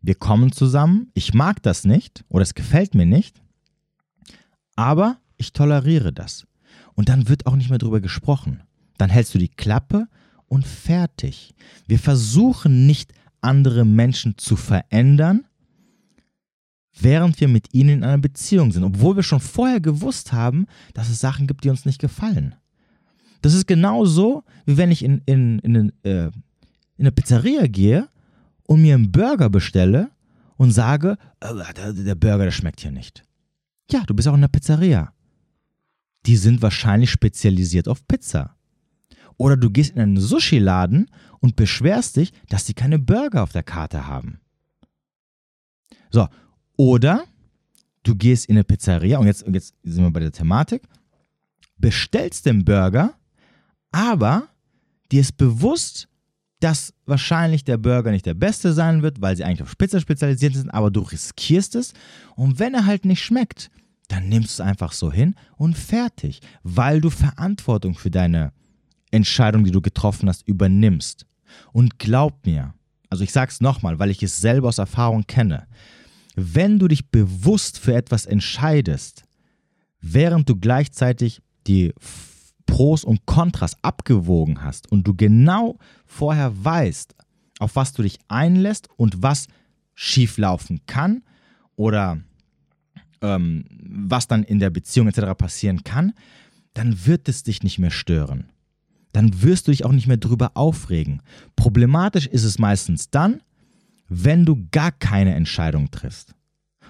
wir 0.00 0.16
kommen 0.16 0.50
zusammen, 0.50 1.10
ich 1.14 1.34
mag 1.34 1.62
das 1.62 1.84
nicht 1.84 2.24
oder 2.28 2.42
es 2.42 2.54
gefällt 2.54 2.94
mir 2.94 3.06
nicht, 3.06 3.40
aber 4.78 5.18
ich 5.36 5.52
toleriere 5.52 6.12
das. 6.12 6.46
Und 6.94 7.08
dann 7.08 7.28
wird 7.28 7.46
auch 7.46 7.56
nicht 7.56 7.68
mehr 7.68 7.80
drüber 7.80 8.00
gesprochen. 8.00 8.62
Dann 8.96 9.10
hältst 9.10 9.34
du 9.34 9.38
die 9.38 9.48
Klappe 9.48 10.06
und 10.46 10.64
fertig. 10.64 11.52
Wir 11.88 11.98
versuchen 11.98 12.86
nicht, 12.86 13.12
andere 13.40 13.84
Menschen 13.84 14.38
zu 14.38 14.54
verändern, 14.54 15.46
während 16.96 17.40
wir 17.40 17.48
mit 17.48 17.74
ihnen 17.74 17.90
in 17.90 18.04
einer 18.04 18.18
Beziehung 18.18 18.70
sind, 18.70 18.84
obwohl 18.84 19.16
wir 19.16 19.22
schon 19.24 19.40
vorher 19.40 19.80
gewusst 19.80 20.32
haben, 20.32 20.66
dass 20.94 21.08
es 21.08 21.20
Sachen 21.20 21.48
gibt, 21.48 21.64
die 21.64 21.70
uns 21.70 21.84
nicht 21.84 22.00
gefallen. 22.00 22.54
Das 23.42 23.54
ist 23.54 23.66
genauso, 23.66 24.44
wie 24.64 24.76
wenn 24.76 24.92
ich 24.92 25.04
in, 25.04 25.22
in, 25.26 25.58
in, 25.60 25.92
äh, 26.02 26.26
in 26.26 26.32
eine 26.98 27.12
Pizzeria 27.12 27.66
gehe 27.66 28.08
und 28.64 28.82
mir 28.82 28.94
einen 28.94 29.10
Burger 29.10 29.50
bestelle 29.50 30.10
und 30.56 30.70
sage, 30.70 31.16
äh, 31.40 31.94
der, 31.94 32.14
Burger, 32.14 32.44
der 32.44 32.52
schmeckt 32.52 32.80
hier 32.80 32.92
nicht. 32.92 33.24
Ja, 33.90 34.04
du 34.06 34.14
bist 34.14 34.28
auch 34.28 34.34
in 34.34 34.40
der 34.40 34.48
Pizzeria. 34.48 35.12
Die 36.26 36.36
sind 36.36 36.62
wahrscheinlich 36.62 37.10
spezialisiert 37.10 37.88
auf 37.88 38.06
Pizza. 38.06 38.56
Oder 39.36 39.56
du 39.56 39.70
gehst 39.70 39.94
in 39.94 40.00
einen 40.00 40.20
Sushi-Laden 40.20 41.10
und 41.40 41.56
beschwerst 41.56 42.16
dich, 42.16 42.32
dass 42.48 42.66
sie 42.66 42.74
keine 42.74 42.98
Burger 42.98 43.42
auf 43.42 43.52
der 43.52 43.62
Karte 43.62 44.06
haben. 44.06 44.40
So, 46.10 46.26
oder 46.76 47.24
du 48.02 48.16
gehst 48.16 48.46
in 48.46 48.56
eine 48.56 48.64
Pizzeria 48.64 49.18
und 49.18 49.26
jetzt, 49.26 49.46
jetzt 49.46 49.74
sind 49.82 50.02
wir 50.02 50.10
bei 50.10 50.20
der 50.20 50.32
Thematik, 50.32 50.82
bestellst 51.76 52.46
den 52.46 52.64
Burger 52.64 53.18
aber 53.92 54.48
dir 55.10 55.20
ist 55.20 55.36
bewusst, 55.36 56.08
dass 56.60 56.92
wahrscheinlich 57.06 57.64
der 57.64 57.76
Burger 57.76 58.10
nicht 58.10 58.26
der 58.26 58.34
beste 58.34 58.72
sein 58.72 59.02
wird, 59.02 59.20
weil 59.20 59.36
sie 59.36 59.44
eigentlich 59.44 59.62
auf 59.62 59.78
Pizza 59.78 60.00
spezialisiert 60.00 60.54
sind, 60.54 60.70
aber 60.70 60.90
du 60.90 61.00
riskierst 61.00 61.76
es. 61.76 61.92
Und 62.34 62.58
wenn 62.58 62.74
er 62.74 62.86
halt 62.86 63.04
nicht 63.04 63.22
schmeckt, 63.22 63.70
dann 64.08 64.28
nimmst 64.28 64.58
du 64.58 64.62
es 64.62 64.68
einfach 64.68 64.92
so 64.92 65.12
hin 65.12 65.34
und 65.56 65.76
fertig, 65.76 66.40
weil 66.62 67.00
du 67.00 67.10
Verantwortung 67.10 67.94
für 67.94 68.10
deine 68.10 68.52
Entscheidung, 69.10 69.64
die 69.64 69.70
du 69.70 69.80
getroffen 69.80 70.28
hast, 70.28 70.46
übernimmst. 70.48 71.26
Und 71.72 71.98
glaub 71.98 72.44
mir, 72.44 72.74
also 73.10 73.24
ich 73.24 73.32
sage 73.32 73.50
es 73.50 73.60
nochmal, 73.60 73.98
weil 73.98 74.10
ich 74.10 74.22
es 74.22 74.38
selber 74.38 74.68
aus 74.68 74.78
Erfahrung 74.78 75.26
kenne, 75.26 75.66
wenn 76.34 76.78
du 76.78 76.88
dich 76.88 77.10
bewusst 77.10 77.78
für 77.78 77.94
etwas 77.94 78.26
entscheidest, 78.26 79.24
während 80.00 80.48
du 80.48 80.56
gleichzeitig 80.56 81.42
die 81.66 81.92
Pros 82.68 83.02
und 83.02 83.26
Kontras 83.26 83.76
abgewogen 83.82 84.62
hast 84.62 84.92
und 84.92 85.08
du 85.08 85.14
genau 85.14 85.78
vorher 86.06 86.52
weißt, 86.64 87.16
auf 87.58 87.74
was 87.74 87.92
du 87.92 88.02
dich 88.02 88.18
einlässt 88.28 88.88
und 88.96 89.22
was 89.22 89.48
schieflaufen 89.94 90.82
kann 90.86 91.24
oder 91.74 92.20
ähm, 93.20 93.64
was 93.70 94.28
dann 94.28 94.44
in 94.44 94.60
der 94.60 94.70
Beziehung 94.70 95.08
etc. 95.08 95.34
passieren 95.36 95.82
kann, 95.82 96.12
dann 96.74 97.06
wird 97.06 97.28
es 97.28 97.42
dich 97.42 97.64
nicht 97.64 97.80
mehr 97.80 97.90
stören. 97.90 98.52
Dann 99.12 99.42
wirst 99.42 99.66
du 99.66 99.72
dich 99.72 99.84
auch 99.84 99.92
nicht 99.92 100.06
mehr 100.06 100.18
drüber 100.18 100.52
aufregen. 100.54 101.22
Problematisch 101.56 102.26
ist 102.26 102.44
es 102.44 102.58
meistens 102.58 103.10
dann, 103.10 103.40
wenn 104.08 104.44
du 104.44 104.68
gar 104.70 104.92
keine 104.92 105.34
Entscheidung 105.34 105.90
triffst. 105.90 106.34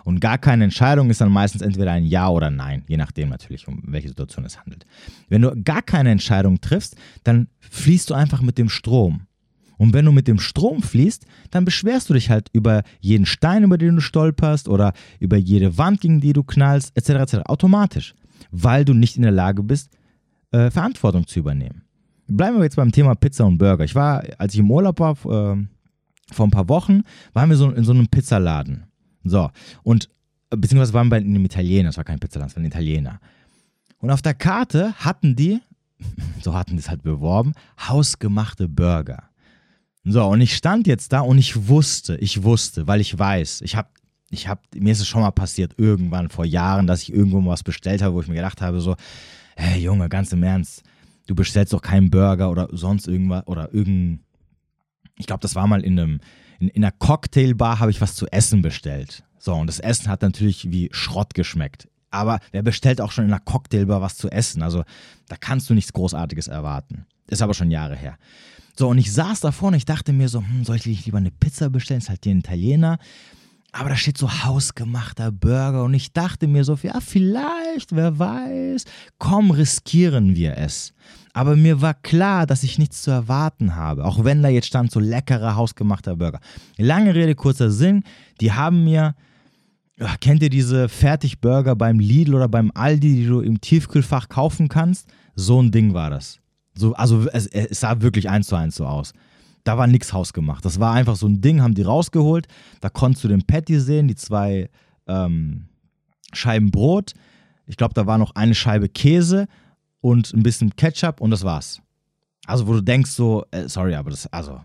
Und 0.04 0.20
gar 0.20 0.38
keine 0.38 0.64
Entscheidung 0.64 1.10
ist 1.10 1.20
dann 1.20 1.30
meistens 1.30 1.62
entweder 1.62 1.92
ein 1.92 2.04
Ja 2.04 2.28
oder 2.28 2.50
Nein, 2.50 2.84
je 2.86 2.96
nachdem 2.96 3.28
natürlich, 3.28 3.68
um 3.68 3.82
welche 3.86 4.08
Situation 4.08 4.44
es 4.44 4.60
handelt. 4.60 4.86
Wenn 5.28 5.42
du 5.42 5.54
gar 5.62 5.82
keine 5.82 6.10
Entscheidung 6.10 6.60
triffst, 6.60 6.96
dann 7.24 7.48
fließt 7.60 8.10
du 8.10 8.14
einfach 8.14 8.42
mit 8.42 8.58
dem 8.58 8.68
Strom. 8.68 9.22
Und 9.78 9.94
wenn 9.94 10.04
du 10.04 10.12
mit 10.12 10.28
dem 10.28 10.40
Strom 10.40 10.82
fließt, 10.82 11.24
dann 11.50 11.64
beschwerst 11.64 12.10
du 12.10 12.14
dich 12.14 12.30
halt 12.30 12.48
über 12.52 12.82
jeden 13.00 13.26
Stein, 13.26 13.62
über 13.62 13.78
den 13.78 13.94
du 13.94 14.00
stolperst 14.00 14.68
oder 14.68 14.92
über 15.20 15.36
jede 15.36 15.78
Wand, 15.78 16.00
gegen 16.00 16.20
die 16.20 16.32
du 16.32 16.42
knallst, 16.42 16.96
etc. 16.96 17.10
etc. 17.10 17.34
automatisch, 17.44 18.14
weil 18.50 18.84
du 18.84 18.92
nicht 18.92 19.16
in 19.16 19.22
der 19.22 19.30
Lage 19.30 19.62
bist, 19.62 19.90
äh, 20.50 20.70
Verantwortung 20.70 21.26
zu 21.26 21.38
übernehmen. 21.38 21.82
Bleiben 22.26 22.56
wir 22.56 22.64
jetzt 22.64 22.76
beim 22.76 22.92
Thema 22.92 23.14
Pizza 23.14 23.46
und 23.46 23.56
Burger. 23.56 23.84
Ich 23.84 23.94
war, 23.94 24.22
als 24.36 24.52
ich 24.52 24.60
im 24.60 24.70
Urlaub 24.70 24.98
war, 25.00 25.12
äh, 25.12 25.64
vor 26.30 26.46
ein 26.46 26.50
paar 26.50 26.68
Wochen, 26.68 27.02
waren 27.32 27.48
wir 27.48 27.56
so 27.56 27.70
in 27.70 27.84
so 27.84 27.92
einem 27.92 28.08
Pizzaladen. 28.08 28.84
So, 29.28 29.50
und 29.82 30.08
beziehungsweise 30.50 30.92
waren 30.94 31.08
wir 31.08 31.10
bei 31.10 31.16
einem 31.18 31.44
Italiener, 31.44 31.90
es 31.90 31.96
war 31.96 32.04
kein 32.04 32.18
Pizzaland, 32.18 32.50
es 32.50 32.56
war 32.56 32.62
ein 32.62 32.66
Italiener. 32.66 33.20
Und 33.98 34.10
auf 34.10 34.22
der 34.22 34.34
Karte 34.34 34.94
hatten 34.94 35.36
die, 35.36 35.60
so 36.42 36.54
hatten 36.54 36.72
die 36.72 36.78
es 36.78 36.88
halt 36.88 37.02
beworben, 37.02 37.52
hausgemachte 37.88 38.68
Burger. 38.68 39.24
So, 40.04 40.24
und 40.24 40.40
ich 40.40 40.56
stand 40.56 40.86
jetzt 40.86 41.12
da 41.12 41.20
und 41.20 41.38
ich 41.38 41.68
wusste, 41.68 42.16
ich 42.16 42.42
wusste, 42.42 42.86
weil 42.86 43.00
ich 43.00 43.18
weiß, 43.18 43.60
ich 43.62 43.76
habe, 43.76 43.88
ich 44.30 44.48
habe, 44.48 44.60
mir 44.74 44.92
ist 44.92 45.00
es 45.00 45.08
schon 45.08 45.22
mal 45.22 45.30
passiert, 45.32 45.74
irgendwann 45.76 46.30
vor 46.30 46.44
Jahren, 46.44 46.86
dass 46.86 47.02
ich 47.02 47.12
irgendwo 47.12 47.40
mal 47.40 47.50
was 47.50 47.62
bestellt 47.62 48.00
habe, 48.00 48.14
wo 48.14 48.20
ich 48.20 48.28
mir 48.28 48.34
gedacht 48.34 48.62
habe, 48.62 48.80
so, 48.80 48.96
hey 49.56 49.80
Junge, 49.80 50.08
ganz 50.08 50.32
im 50.32 50.42
Ernst, 50.42 50.82
du 51.26 51.34
bestellst 51.34 51.72
doch 51.72 51.82
keinen 51.82 52.10
Burger 52.10 52.50
oder 52.50 52.68
sonst 52.72 53.06
irgendwas 53.06 53.46
oder 53.46 53.74
irgendein, 53.74 54.20
ich 55.18 55.26
glaube, 55.26 55.40
das 55.40 55.54
war 55.54 55.66
mal 55.66 55.82
in 55.82 55.98
einem, 55.98 56.20
in, 56.58 56.68
in 56.68 56.84
einer 56.84 56.92
Cocktailbar 56.92 57.78
habe 57.78 57.90
ich 57.90 58.00
was 58.00 58.14
zu 58.14 58.26
essen 58.28 58.62
bestellt. 58.62 59.22
So, 59.38 59.54
und 59.54 59.66
das 59.66 59.80
Essen 59.80 60.08
hat 60.08 60.22
natürlich 60.22 60.70
wie 60.70 60.88
Schrott 60.92 61.34
geschmeckt. 61.34 61.88
Aber 62.10 62.40
wer 62.52 62.62
bestellt 62.62 63.00
auch 63.00 63.12
schon 63.12 63.24
in 63.24 63.32
einer 63.32 63.40
Cocktailbar 63.40 64.00
was 64.00 64.16
zu 64.16 64.30
essen? 64.30 64.62
Also 64.62 64.84
da 65.28 65.36
kannst 65.36 65.68
du 65.70 65.74
nichts 65.74 65.92
Großartiges 65.92 66.48
erwarten. 66.48 67.06
Ist 67.26 67.42
aber 67.42 67.54
schon 67.54 67.70
Jahre 67.70 67.96
her. 67.96 68.16
So, 68.76 68.88
und 68.88 68.98
ich 68.98 69.12
saß 69.12 69.40
da 69.40 69.52
vorne, 69.52 69.76
ich 69.76 69.84
dachte 69.84 70.12
mir 70.12 70.28
so, 70.28 70.40
hm, 70.40 70.64
soll 70.64 70.76
ich 70.76 71.04
lieber 71.04 71.18
eine 71.18 71.30
Pizza 71.30 71.68
bestellen? 71.68 71.98
Ist 71.98 72.08
halt 72.08 72.24
ein 72.26 72.38
Italiener. 72.38 72.98
Aber 73.72 73.90
da 73.90 73.96
steht 73.96 74.16
so 74.16 74.30
hausgemachter 74.44 75.30
Burger 75.30 75.84
und 75.84 75.92
ich 75.92 76.12
dachte 76.12 76.46
mir 76.46 76.64
so, 76.64 76.78
ja, 76.82 77.00
vielleicht, 77.00 77.94
wer 77.94 78.18
weiß, 78.18 78.84
komm, 79.18 79.50
riskieren 79.50 80.36
wir 80.36 80.56
es. 80.56 80.94
Aber 81.38 81.54
mir 81.54 81.80
war 81.80 81.94
klar, 81.94 82.46
dass 82.46 82.64
ich 82.64 82.80
nichts 82.80 83.02
zu 83.02 83.12
erwarten 83.12 83.76
habe, 83.76 84.04
auch 84.04 84.24
wenn 84.24 84.42
da 84.42 84.48
jetzt 84.48 84.66
stand 84.66 84.90
so 84.90 84.98
leckerer 84.98 85.54
hausgemachter 85.54 86.16
Burger. 86.16 86.40
Lange 86.78 87.14
Rede, 87.14 87.36
kurzer 87.36 87.70
Sinn, 87.70 88.02
die 88.40 88.50
haben 88.50 88.82
mir 88.82 89.14
Ach, 90.00 90.18
kennt 90.18 90.42
ihr 90.42 90.50
diese 90.50 90.88
Fertigburger 90.88 91.76
beim 91.76 92.00
Lidl 92.00 92.34
oder 92.34 92.48
beim 92.48 92.72
Aldi, 92.74 93.14
die 93.14 93.26
du 93.26 93.40
im 93.40 93.60
Tiefkühlfach 93.60 94.28
kaufen 94.28 94.68
kannst? 94.68 95.08
So 95.36 95.62
ein 95.62 95.70
Ding 95.70 95.94
war 95.94 96.10
das. 96.10 96.40
So, 96.74 96.94
also 96.94 97.28
es, 97.28 97.46
es 97.46 97.80
sah 97.80 98.00
wirklich 98.00 98.28
eins 98.28 98.48
zu 98.48 98.56
eins 98.56 98.74
so 98.74 98.86
aus. 98.86 99.12
Da 99.62 99.78
war 99.78 99.86
nichts 99.86 100.12
hausgemacht. 100.12 100.64
Das 100.64 100.80
war 100.80 100.92
einfach 100.92 101.14
so 101.14 101.28
ein 101.28 101.40
Ding, 101.40 101.62
haben 101.62 101.74
die 101.74 101.82
rausgeholt. 101.82 102.48
Da 102.80 102.88
konntest 102.88 103.22
du 103.22 103.28
den 103.28 103.46
Patty 103.46 103.78
sehen, 103.78 104.08
die 104.08 104.16
zwei 104.16 104.70
ähm, 105.06 105.66
Scheiben 106.32 106.72
Brot. 106.72 107.14
Ich 107.66 107.76
glaube, 107.76 107.94
da 107.94 108.06
war 108.06 108.18
noch 108.18 108.34
eine 108.34 108.56
Scheibe 108.56 108.88
Käse 108.88 109.46
und 110.00 110.32
ein 110.32 110.42
bisschen 110.42 110.74
Ketchup 110.76 111.20
und 111.20 111.30
das 111.30 111.44
war's. 111.44 111.80
Also, 112.46 112.66
wo 112.66 112.72
du 112.72 112.80
denkst 112.80 113.10
so, 113.10 113.44
äh, 113.50 113.68
sorry, 113.68 113.94
aber 113.94 114.10
das, 114.10 114.26
also, 114.32 114.60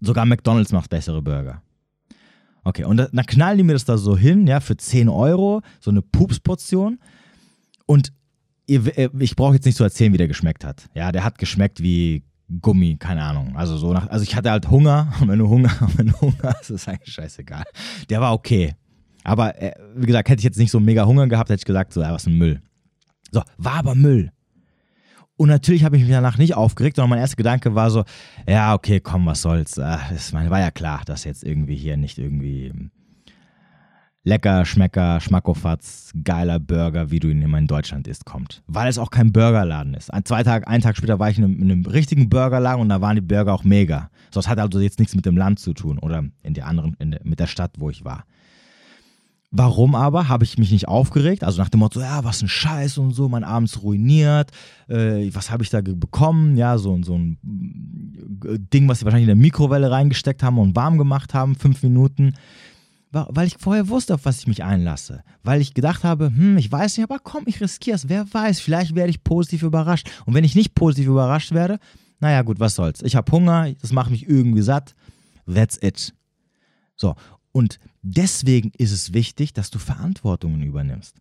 sogar 0.00 0.26
McDonalds 0.26 0.72
macht 0.72 0.90
bessere 0.90 1.22
Burger. 1.22 1.62
Okay, 2.64 2.84
und 2.84 2.96
dann 2.96 3.26
knallen 3.26 3.58
die 3.58 3.64
mir 3.64 3.74
das 3.74 3.84
da 3.84 3.96
so 3.96 4.16
hin, 4.16 4.46
ja, 4.46 4.60
für 4.60 4.76
10 4.76 5.08
Euro, 5.08 5.62
so 5.80 5.90
eine 5.90 6.02
Pupsportion. 6.02 6.98
Und 7.86 8.12
ihr, 8.66 8.98
äh, 8.98 9.08
ich 9.20 9.36
brauche 9.36 9.54
jetzt 9.54 9.64
nicht 9.64 9.76
zu 9.76 9.84
erzählen, 9.84 10.12
wie 10.12 10.18
der 10.18 10.28
geschmeckt 10.28 10.64
hat. 10.64 10.88
Ja, 10.94 11.12
der 11.12 11.22
hat 11.22 11.38
geschmeckt 11.38 11.80
wie 11.80 12.24
Gummi, 12.60 12.96
keine 12.98 13.22
Ahnung. 13.22 13.56
Also 13.56 13.76
so 13.76 13.92
nach, 13.92 14.08
also 14.08 14.22
ich 14.22 14.34
hatte 14.34 14.50
halt 14.50 14.68
Hunger 14.68 15.12
und 15.20 15.28
wenn 15.28 15.38
du 15.38 15.48
Hunger, 15.48 15.70
wenn 15.96 16.08
du 16.08 16.20
Hunger 16.20 16.54
hast, 16.58 16.70
ist 16.70 16.88
eigentlich 16.88 17.14
scheißegal. 17.14 17.64
Der 18.10 18.20
war 18.20 18.32
okay. 18.32 18.74
Aber 19.24 19.60
äh, 19.60 19.72
wie 19.94 20.06
gesagt, 20.06 20.28
hätte 20.28 20.40
ich 20.40 20.44
jetzt 20.44 20.58
nicht 20.58 20.70
so 20.70 20.80
mega 20.80 21.04
Hunger 21.06 21.26
gehabt, 21.26 21.50
hätte 21.50 21.60
ich 21.60 21.64
gesagt, 21.64 21.92
so, 21.92 22.00
ja, 22.00 22.12
was 22.12 22.26
ein 22.26 22.36
Müll. 22.36 22.60
So, 23.32 23.42
war 23.58 23.74
aber 23.74 23.94
Müll. 23.94 24.30
Und 25.36 25.48
natürlich 25.48 25.84
habe 25.84 25.96
ich 25.96 26.02
mich 26.02 26.12
danach 26.12 26.38
nicht 26.38 26.56
aufgeregt, 26.56 26.96
sondern 26.96 27.10
mein 27.10 27.18
erster 27.18 27.36
Gedanke 27.36 27.74
war 27.74 27.90
so, 27.90 28.04
ja, 28.48 28.74
okay, 28.74 29.00
komm, 29.00 29.26
was 29.26 29.42
soll's. 29.42 29.76
Es 29.76 30.32
war 30.32 30.60
ja 30.60 30.70
klar, 30.70 31.02
dass 31.04 31.24
jetzt 31.24 31.44
irgendwie 31.44 31.76
hier 31.76 31.96
nicht 31.96 32.18
irgendwie 32.18 32.72
lecker, 34.26 34.64
schmecker, 34.64 35.20
schmackofatz, 35.20 36.12
geiler 36.24 36.58
Burger, 36.58 37.10
wie 37.10 37.20
du 37.20 37.28
ihn 37.28 37.42
immer 37.42 37.58
in 37.58 37.68
Deutschland 37.68 38.08
isst, 38.08 38.24
kommt. 38.24 38.62
Weil 38.66 38.88
es 38.88 38.98
auch 38.98 39.10
kein 39.10 39.32
Burgerladen 39.32 39.94
ist. 39.94 40.12
Ein, 40.12 40.24
zwei 40.24 40.42
Tag, 40.42 40.66
einen 40.66 40.82
Tag 40.82 40.96
später 40.96 41.20
war 41.20 41.30
ich 41.30 41.38
in 41.38 41.44
einem, 41.44 41.62
in 41.62 41.70
einem 41.70 41.86
richtigen 41.86 42.28
Burgerladen 42.28 42.80
und 42.80 42.88
da 42.88 43.00
waren 43.00 43.14
die 43.14 43.20
Burger 43.20 43.54
auch 43.54 43.62
mega. 43.62 44.10
So, 44.32 44.40
das 44.40 44.48
hat 44.48 44.58
also 44.58 44.80
jetzt 44.80 44.98
nichts 44.98 45.14
mit 45.14 45.26
dem 45.26 45.36
Land 45.36 45.60
zu 45.60 45.74
tun 45.74 45.98
oder 45.98 46.24
in 46.42 46.54
der 46.54 46.66
anderen, 46.66 46.96
in 46.98 47.12
der, 47.12 47.20
mit 47.22 47.38
der 47.38 47.46
Stadt, 47.46 47.74
wo 47.78 47.88
ich 47.88 48.04
war. 48.04 48.24
Warum 49.52 49.94
aber 49.94 50.28
habe 50.28 50.44
ich 50.44 50.58
mich 50.58 50.72
nicht 50.72 50.88
aufgeregt? 50.88 51.44
Also 51.44 51.62
nach 51.62 51.68
dem 51.68 51.80
Motto, 51.80 52.00
ja, 52.00 52.24
was 52.24 52.42
ein 52.42 52.48
Scheiß 52.48 52.98
und 52.98 53.12
so, 53.12 53.28
mein 53.28 53.44
Abend 53.44 53.80
ruiniert, 53.82 54.50
äh, 54.88 55.30
was 55.32 55.50
habe 55.50 55.62
ich 55.62 55.70
da 55.70 55.80
bekommen? 55.80 56.56
Ja, 56.56 56.78
so, 56.78 57.00
so 57.02 57.14
ein 57.14 57.38
äh, 58.44 58.58
Ding, 58.58 58.88
was 58.88 58.98
sie 58.98 59.04
wahrscheinlich 59.04 59.28
in 59.28 59.38
der 59.38 59.42
Mikrowelle 59.42 59.90
reingesteckt 59.90 60.42
haben 60.42 60.58
und 60.58 60.74
warm 60.74 60.98
gemacht 60.98 61.32
haben, 61.32 61.54
fünf 61.54 61.82
Minuten. 61.82 62.34
Weil 63.12 63.46
ich 63.46 63.56
vorher 63.58 63.88
wusste, 63.88 64.14
auf 64.14 64.24
was 64.24 64.40
ich 64.40 64.46
mich 64.46 64.62
einlasse. 64.62 65.22
Weil 65.42 65.60
ich 65.62 65.72
gedacht 65.72 66.04
habe, 66.04 66.26
hm, 66.26 66.58
ich 66.58 66.70
weiß 66.70 66.96
nicht, 66.98 67.04
aber 67.08 67.20
komm, 67.22 67.44
ich 67.46 67.60
riskiere 67.60 67.94
es. 67.94 68.08
Wer 68.08 68.26
weiß, 68.30 68.60
vielleicht 68.60 68.94
werde 68.94 69.10
ich 69.10 69.24
positiv 69.24 69.62
überrascht. 69.62 70.10
Und 70.26 70.34
wenn 70.34 70.44
ich 70.44 70.54
nicht 70.54 70.74
positiv 70.74 71.06
überrascht 71.06 71.52
werde, 71.52 71.78
naja, 72.20 72.42
gut, 72.42 72.60
was 72.60 72.74
soll's. 72.74 73.00
Ich 73.02 73.16
habe 73.16 73.30
Hunger, 73.30 73.72
das 73.80 73.92
macht 73.92 74.10
mich 74.10 74.28
irgendwie 74.28 74.62
satt. 74.62 74.94
That's 75.46 75.78
it. 75.80 76.12
So, 76.96 77.14
und 77.56 77.78
deswegen 78.02 78.70
ist 78.76 78.92
es 78.92 79.14
wichtig, 79.14 79.54
dass 79.54 79.70
du 79.70 79.78
Verantwortungen 79.78 80.60
übernimmst. 80.60 81.16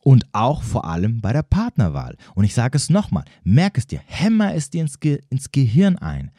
Und 0.00 0.26
auch 0.32 0.64
vor 0.64 0.86
allem 0.86 1.20
bei 1.20 1.32
der 1.32 1.44
Partnerwahl. 1.44 2.16
Und 2.34 2.42
ich 2.42 2.52
sage 2.52 2.76
es 2.76 2.90
nochmal, 2.90 3.24
merk 3.44 3.78
es 3.78 3.86
dir, 3.86 4.00
hämmer 4.06 4.56
es 4.56 4.70
dir 4.70 4.80
ins, 4.80 4.98
Ge 4.98 5.20
ins 5.30 5.52
Gehirn 5.52 5.98
ein. 5.98 6.32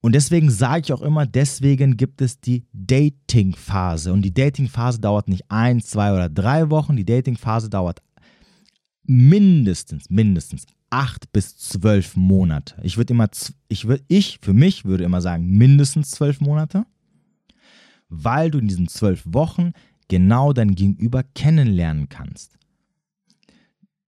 Und 0.00 0.16
deswegen 0.16 0.50
sage 0.50 0.80
ich 0.80 0.92
auch 0.92 1.02
immer, 1.02 1.24
deswegen 1.24 1.96
gibt 1.96 2.20
es 2.20 2.40
die 2.40 2.66
Dating-Phase. 2.72 4.12
Und 4.12 4.22
die 4.22 4.34
Dating-Phase 4.34 4.98
dauert 4.98 5.28
nicht 5.28 5.48
ein, 5.48 5.80
zwei 5.80 6.12
oder 6.12 6.28
drei 6.28 6.68
Wochen. 6.68 6.96
Die 6.96 7.06
Dating-Phase 7.06 7.70
dauert 7.70 8.02
mindestens, 9.04 10.10
mindestens 10.10 10.66
acht 10.90 11.32
bis 11.32 11.56
zwölf 11.58 12.16
Monate. 12.16 12.74
Ich 12.82 12.96
würde 12.96 13.12
immer, 13.12 13.28
ich, 13.68 13.86
würd, 13.86 14.02
ich 14.08 14.40
für 14.42 14.52
mich 14.52 14.84
würde 14.84 15.04
immer 15.04 15.20
sagen, 15.20 15.46
mindestens 15.46 16.10
zwölf 16.10 16.40
Monate 16.40 16.86
weil 18.12 18.50
du 18.50 18.58
in 18.58 18.68
diesen 18.68 18.88
zwölf 18.88 19.22
Wochen 19.24 19.72
genau 20.08 20.52
dein 20.52 20.74
Gegenüber 20.74 21.22
kennenlernen 21.34 22.10
kannst. 22.10 22.58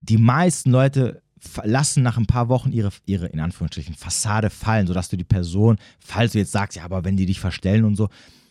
Die 0.02 0.18
meisten 0.18 0.70
Leute 0.70 1.22
lassen 1.62 2.02
nach 2.02 2.18
ein 2.18 2.26
paar 2.26 2.48
Wochen 2.48 2.70
ihre, 2.72 2.90
ihre 3.06 3.26
in 3.26 3.40
Anführungsstrichen 3.40 3.94
Fassade 3.94 4.50
fallen, 4.50 4.86
sodass 4.86 5.08
du 5.08 5.16
die 5.16 5.24
Person, 5.24 5.78
falls 6.00 6.32
du 6.32 6.38
jetzt 6.38 6.52
sagst, 6.52 6.76
ja, 6.76 6.84
aber 6.84 7.04
wenn 7.04 7.16
die 7.16 7.26
dich 7.26 7.40
verstellen 7.40 7.84
und 7.84 7.96
so, 7.96 8.08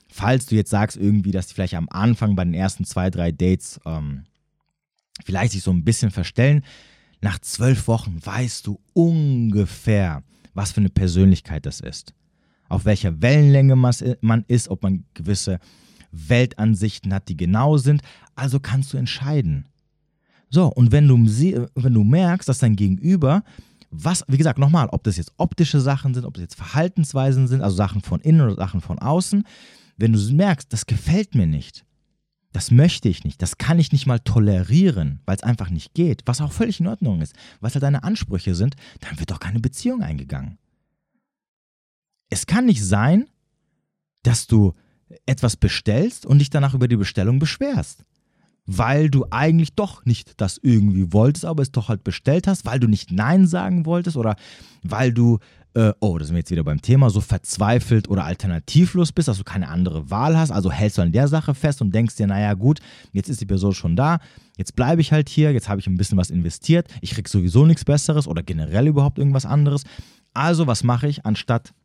falls 0.10 0.48
du 0.48 0.56
jetzt 0.56 0.72
sagst 0.72 0.98
irgendwie, 0.98 1.32
dass 1.32 1.48
die 1.48 1.54
vielleicht 1.54 1.76
am 1.76 1.90
Anfang 1.90 2.36
bei 2.36 2.44
den 2.44 2.56
ersten 2.56 2.86
zwei, 2.86 3.12
drei 3.12 3.32
Dates 3.32 3.80
ähm, 3.86 4.24
vielleicht 5.24 5.54
sich 5.54 5.62
so 5.62 5.72
ein 5.72 5.84
bisschen 5.84 6.10
verstellen, 6.10 6.64
nach 7.22 7.38
zwölf 7.40 7.88
Wochen 7.88 8.20
weißt 8.24 8.66
du 8.66 8.80
ungefähr, 8.94 10.24
was 10.56 10.72
für 10.72 10.82
eine 10.82 10.90
Persönlichkeit 10.90 11.68
das 11.68 11.80
ist 11.80 12.14
auf 12.74 12.86
welcher 12.86 13.22
Wellenlänge 13.22 13.76
man 13.76 14.46
ist, 14.48 14.68
ob 14.70 14.84
man 14.84 15.06
gewisse 15.14 15.60
Weltansichten 16.12 17.14
hat, 17.14 17.30
die 17.30 17.38
genau 17.38 17.78
sind. 17.78 18.02
Also 18.36 18.60
kannst 18.60 18.94
du 18.94 18.98
entscheiden. 18.98 19.68
So, 20.50 20.68
und 20.68 20.92
wenn 20.92 21.08
du, 21.08 21.18
wenn 21.76 21.94
du 21.94 22.04
merkst, 22.04 22.50
dass 22.50 22.60
dein 22.60 22.76
Gegenüber, 22.76 23.44
was, 23.90 24.24
wie 24.28 24.38
gesagt, 24.38 24.60
nochmal, 24.60 24.88
ob 24.90 25.04
das 25.04 25.18
jetzt 25.18 25.34
optische 25.38 25.80
Sachen 25.80 26.14
sind, 26.14 26.26
ob 26.26 26.34
das 26.34 26.42
jetzt 26.42 26.56
Verhaltensweisen 26.56 27.48
sind, 27.48 27.62
also 27.62 27.76
Sachen 27.76 28.02
von 28.02 28.22
innen 28.22 28.42
oder 28.42 28.56
Sachen 28.56 28.82
von 28.82 29.00
außen, 29.00 29.44
wenn 29.98 30.14
du 30.14 30.20
merkst, 30.34 30.72
das 30.74 30.88
gefällt 30.88 31.36
mir 31.36 31.48
nicht, 31.48 31.86
das 32.54 32.72
möchte 32.72 33.10
ich 33.10 33.24
nicht, 33.24 33.42
das 33.42 33.58
kann 33.58 33.80
ich 33.80 33.92
nicht 33.92 34.08
mal 34.08 34.20
tolerieren, 34.20 35.22
weil 35.26 35.36
es 35.36 35.44
einfach 35.44 35.70
nicht 35.70 35.94
geht, 35.94 36.24
was 36.26 36.42
auch 36.42 36.52
völlig 36.52 36.80
in 36.80 36.88
Ordnung 36.88 37.22
ist, 37.22 37.36
was 37.62 37.76
halt 37.76 37.84
deine 37.84 38.04
Ansprüche 38.04 38.56
sind, 38.56 38.76
dann 39.02 39.20
wird 39.20 39.32
doch 39.32 39.40
keine 39.40 39.60
Beziehung 39.60 40.02
eingegangen. 40.02 40.58
Es 42.34 42.48
kann 42.48 42.66
nicht 42.66 42.84
sein, 42.84 43.28
dass 44.24 44.48
du 44.48 44.74
etwas 45.28 45.56
bestellst 45.56 46.26
und 46.26 46.40
dich 46.40 46.50
danach 46.50 46.74
über 46.74 46.88
die 46.88 46.96
Bestellung 46.96 47.38
beschwerst. 47.38 48.06
Weil 48.66 49.12
du 49.12 49.28
eigentlich 49.30 49.76
doch 49.76 50.04
nicht 50.06 50.42
das 50.42 50.58
irgendwie 50.60 51.14
wolltest, 51.14 51.46
aber 51.46 51.62
es 51.62 51.72
doch 51.72 51.90
halt 51.90 52.04
bestellt 52.04 52.48
hast, 52.48 52.66
weil 52.66 52.80
du 52.80 52.88
nicht 52.88 53.12
Nein 53.12 53.46
sagen 53.46 53.86
wolltest 53.86 54.18
oder 54.18 54.36
weil 54.82 55.14
du, 55.14 55.38
äh, 55.76 55.94
oh, 56.00 56.18
da 56.18 56.26
sind 56.26 56.34
wir 56.34 56.40
jetzt 56.40 56.50
wieder 56.50 56.64
beim 56.64 56.82
Thema, 56.82 57.12
so 57.12 57.22
verzweifelt 57.22 58.10
oder 58.10 58.26
alternativlos 58.26 59.12
bist, 59.12 59.28
dass 59.28 59.38
du 59.38 59.44
keine 59.44 59.68
andere 59.68 60.10
Wahl 60.10 60.36
hast. 60.36 60.50
Also 60.50 60.72
hältst 60.72 60.98
du 60.98 61.04
an 61.04 61.12
der 61.12 61.28
Sache 61.28 61.54
fest 61.54 61.84
und 61.84 61.94
denkst 61.94 62.16
dir, 62.16 62.26
naja, 62.26 62.56
gut, 62.56 62.80
jetzt 63.12 63.30
ist 63.30 63.42
die 63.42 63.46
Person 63.46 63.76
schon 63.76 63.96
da, 63.96 64.18
jetzt 64.58 64.76
bleibe 64.76 65.02
ich 65.02 65.12
halt 65.12 65.30
hier, 65.30 65.52
jetzt 65.52 65.70
habe 65.70 65.82
ich 65.82 65.86
ein 65.86 65.98
bisschen 65.98 66.18
was 66.18 66.32
investiert, 66.32 66.88
ich 67.02 67.12
krieg 67.12 67.30
sowieso 67.30 67.68
nichts 67.68 67.86
Besseres 67.86 68.28
oder 68.28 68.42
generell 68.42 68.88
überhaupt 68.88 69.20
irgendwas 69.20 69.46
anderes. 69.46 69.84
Also, 70.34 70.66
was 70.66 70.84
mache 70.84 71.08
ich, 71.08 71.28
anstatt 71.28 71.76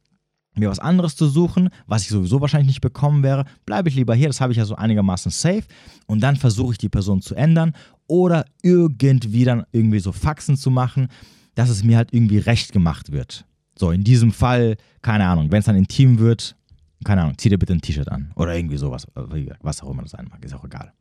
mir 0.55 0.71
was 0.71 0.79
anderes 0.79 1.17
zu 1.17 1.29
suchen, 1.29 1.71
was 1.87 2.03
ich 2.03 2.09
sowieso 2.09 2.41
wahrscheinlich 2.41 2.69
nicht 2.69 2.81
bekommen 2.81 3.23
wäre, 3.23 3.45
bleibe 3.65 3.89
ich 3.89 3.95
lieber 3.95 4.15
hier, 4.15 4.27
das 4.27 4.41
habe 4.41 4.53
ich 4.53 4.59
ja 4.59 4.65
so 4.65 4.75
einigermaßen 4.75 5.31
safe 5.31 5.65
und 6.07 6.21
dann 6.21 6.37
versuche 6.37 6.73
ich 6.73 6.79
die 6.79 6.89
Person 6.89 7.23
zu 7.23 7.35
ändern 7.35 7.75
oder 8.07 8.45
irgendwie 8.63 9.45
dann 9.45 9.65
irgendwie 9.73 10.01
so 10.01 10.13
Faxen 10.13 10.57
zu 10.57 10.71
machen, 10.71 11.09
dass 11.55 11.69
es 11.69 11.85
mir 11.85 11.97
halt 11.97 12.13
irgendwie 12.13 12.39
recht 12.39 12.73
gemacht 12.73 13.13
wird. 13.13 13.45
So, 13.77 13.91
in 13.91 14.03
diesem 14.03 14.33
Fall, 14.33 14.77
keine 15.03 15.27
Ahnung, 15.27 15.51
wenn 15.53 15.61
es 15.61 15.67
dann 15.67 15.77
intim 15.77 16.19
wird, 16.19 16.57
keine 17.05 17.23
Ahnung, 17.23 17.39
zieh 17.39 17.49
dir 17.49 17.59
bitte 17.59 17.73
ein 17.73 17.81
T-Shirt 17.81 18.11
an 18.11 18.33
oder 18.35 18.57
irgendwie 18.57 18.77
sowas, 18.77 19.07
was 19.15 19.83
auch 19.83 19.91
immer 19.91 20.03
das 20.03 20.13
sein 20.13 20.27
mag, 20.31 20.45
ist 20.45 20.55
auch 20.55 20.65
egal. 20.65 20.93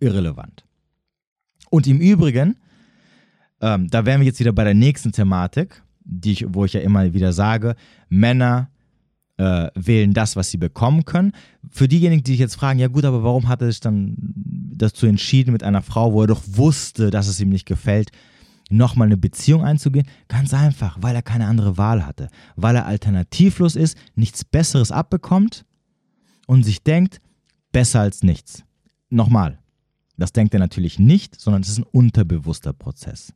Irrelevant. 0.00 0.64
Und 1.70 1.86
im 1.86 2.00
Übrigen, 2.00 2.56
ähm, 3.60 3.88
da 3.88 4.04
wären 4.04 4.20
wir 4.20 4.26
jetzt 4.26 4.40
wieder 4.40 4.52
bei 4.52 4.64
der 4.64 4.74
nächsten 4.74 5.12
Thematik, 5.12 5.82
die 6.04 6.32
ich, 6.32 6.46
wo 6.48 6.64
ich 6.64 6.72
ja 6.74 6.80
immer 6.80 7.12
wieder 7.12 7.32
sage, 7.32 7.74
Männer 8.08 8.70
äh, 9.38 9.70
wählen 9.74 10.12
das, 10.12 10.36
was 10.36 10.50
sie 10.50 10.58
bekommen 10.58 11.04
können. 11.04 11.32
Für 11.70 11.88
diejenigen, 11.88 12.22
die 12.22 12.32
sich 12.32 12.40
jetzt 12.40 12.56
fragen, 12.56 12.78
ja 12.78 12.88
gut, 12.88 13.04
aber 13.04 13.22
warum 13.22 13.48
hat 13.48 13.62
er 13.62 13.68
sich 13.68 13.80
dann 13.80 14.16
dazu 14.74 15.06
entschieden, 15.06 15.52
mit 15.52 15.62
einer 15.62 15.82
Frau, 15.82 16.12
wo 16.12 16.22
er 16.22 16.26
doch 16.26 16.42
wusste, 16.46 17.10
dass 17.10 17.28
es 17.28 17.40
ihm 17.40 17.48
nicht 17.48 17.66
gefällt, 17.66 18.10
nochmal 18.68 19.06
eine 19.06 19.16
Beziehung 19.16 19.64
einzugehen? 19.64 20.06
Ganz 20.26 20.52
einfach, 20.52 20.98
weil 21.00 21.14
er 21.14 21.22
keine 21.22 21.46
andere 21.46 21.78
Wahl 21.78 22.04
hatte. 22.04 22.28
Weil 22.56 22.76
er 22.76 22.86
alternativlos 22.86 23.76
ist, 23.76 23.96
nichts 24.14 24.44
Besseres 24.44 24.92
abbekommt 24.92 25.64
und 26.46 26.64
sich 26.64 26.82
denkt, 26.82 27.20
besser 27.72 28.00
als 28.00 28.22
nichts. 28.22 28.64
Nochmal, 29.08 29.58
das 30.16 30.32
denkt 30.32 30.52
er 30.52 30.60
natürlich 30.60 30.98
nicht, 30.98 31.40
sondern 31.40 31.62
es 31.62 31.68
ist 31.68 31.78
ein 31.78 31.86
unterbewusster 31.92 32.72
Prozess. 32.72 33.32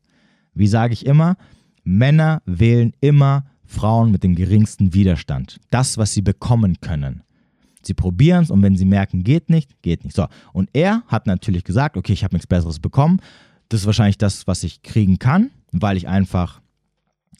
Wie 0.52 0.66
sage 0.66 0.92
ich 0.94 1.06
immer, 1.06 1.36
Männer 1.84 2.42
wählen 2.44 2.92
immer 3.00 3.46
Frauen 3.72 4.12
mit 4.12 4.22
dem 4.22 4.34
geringsten 4.34 4.94
Widerstand. 4.94 5.60
Das, 5.70 5.98
was 5.98 6.12
sie 6.12 6.22
bekommen 6.22 6.80
können. 6.80 7.22
Sie 7.82 7.94
probieren 7.94 8.44
es 8.44 8.50
und 8.50 8.62
wenn 8.62 8.76
sie 8.76 8.84
merken, 8.84 9.24
geht 9.24 9.50
nicht, 9.50 9.82
geht 9.82 10.04
nicht. 10.04 10.14
So, 10.14 10.26
und 10.52 10.70
er 10.72 11.02
hat 11.08 11.26
natürlich 11.26 11.64
gesagt, 11.64 11.96
okay, 11.96 12.12
ich 12.12 12.22
habe 12.22 12.34
nichts 12.34 12.46
Besseres 12.46 12.78
bekommen. 12.78 13.20
Das 13.68 13.80
ist 13.80 13.86
wahrscheinlich 13.86 14.18
das, 14.18 14.46
was 14.46 14.62
ich 14.62 14.82
kriegen 14.82 15.18
kann, 15.18 15.50
weil 15.72 15.96
ich 15.96 16.06
einfach 16.06 16.60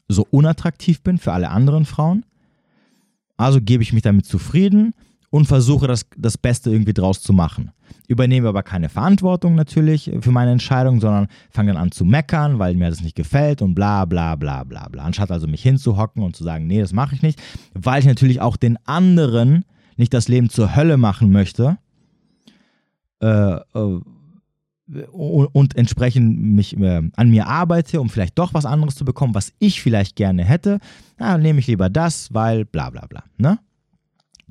so 0.09 0.27
unattraktiv 0.29 1.01
bin 1.01 1.17
für 1.17 1.31
alle 1.31 1.49
anderen 1.49 1.85
Frauen. 1.85 2.25
Also 3.37 3.61
gebe 3.61 3.83
ich 3.83 3.93
mich 3.93 4.03
damit 4.03 4.25
zufrieden 4.25 4.93
und 5.33 5.47
versuche 5.47 5.87
das, 5.87 6.05
das 6.15 6.37
Beste 6.37 6.69
irgendwie 6.69 6.93
draus 6.93 7.19
zu 7.19 7.33
machen. 7.33 7.71
Übernehme 8.07 8.49
aber 8.49 8.61
keine 8.61 8.87
Verantwortung 8.87 9.55
natürlich 9.55 10.11
für 10.21 10.29
meine 10.29 10.51
Entscheidung, 10.51 11.01
sondern 11.01 11.25
fange 11.49 11.73
dann 11.73 11.81
an 11.81 11.91
zu 11.91 12.05
meckern, 12.05 12.59
weil 12.59 12.75
mir 12.75 12.91
das 12.91 13.01
nicht 13.01 13.15
gefällt 13.15 13.63
und 13.63 13.73
bla 13.73 14.05
bla 14.05 14.35
bla 14.35 14.63
bla 14.63 14.87
bla. 14.89 15.03
Anstatt 15.03 15.31
also 15.31 15.47
mich 15.47 15.63
hinzuhocken 15.63 16.21
und 16.21 16.35
zu 16.35 16.43
sagen, 16.43 16.67
nee, 16.67 16.79
das 16.79 16.93
mache 16.93 17.15
ich 17.15 17.23
nicht, 17.23 17.41
weil 17.73 17.99
ich 17.99 18.05
natürlich 18.05 18.41
auch 18.41 18.57
den 18.57 18.77
anderen 18.85 19.65
nicht 19.97 20.13
das 20.13 20.27
Leben 20.27 20.51
zur 20.51 20.75
Hölle 20.75 20.97
machen 20.97 21.31
möchte 21.31 21.79
äh, 23.19 23.55
äh, 23.55 24.01
und 25.13 25.75
entsprechend 25.75 26.37
mich 26.43 26.77
äh, 26.77 27.09
an 27.15 27.29
mir 27.31 27.47
arbeite, 27.47 28.01
um 28.01 28.11
vielleicht 28.11 28.37
doch 28.37 28.53
was 28.53 28.67
anderes 28.67 28.93
zu 28.93 29.03
bekommen, 29.03 29.33
was 29.33 29.51
ich 29.57 29.81
vielleicht 29.81 30.15
gerne 30.15 30.43
hätte, 30.43 30.77
na, 31.17 31.39
nehme 31.39 31.57
ich 31.57 31.65
lieber 31.65 31.89
das, 31.89 32.31
weil 32.35 32.65
bla 32.65 32.91
bla 32.91 33.07
bla. 33.07 33.23
Ne? 33.37 33.57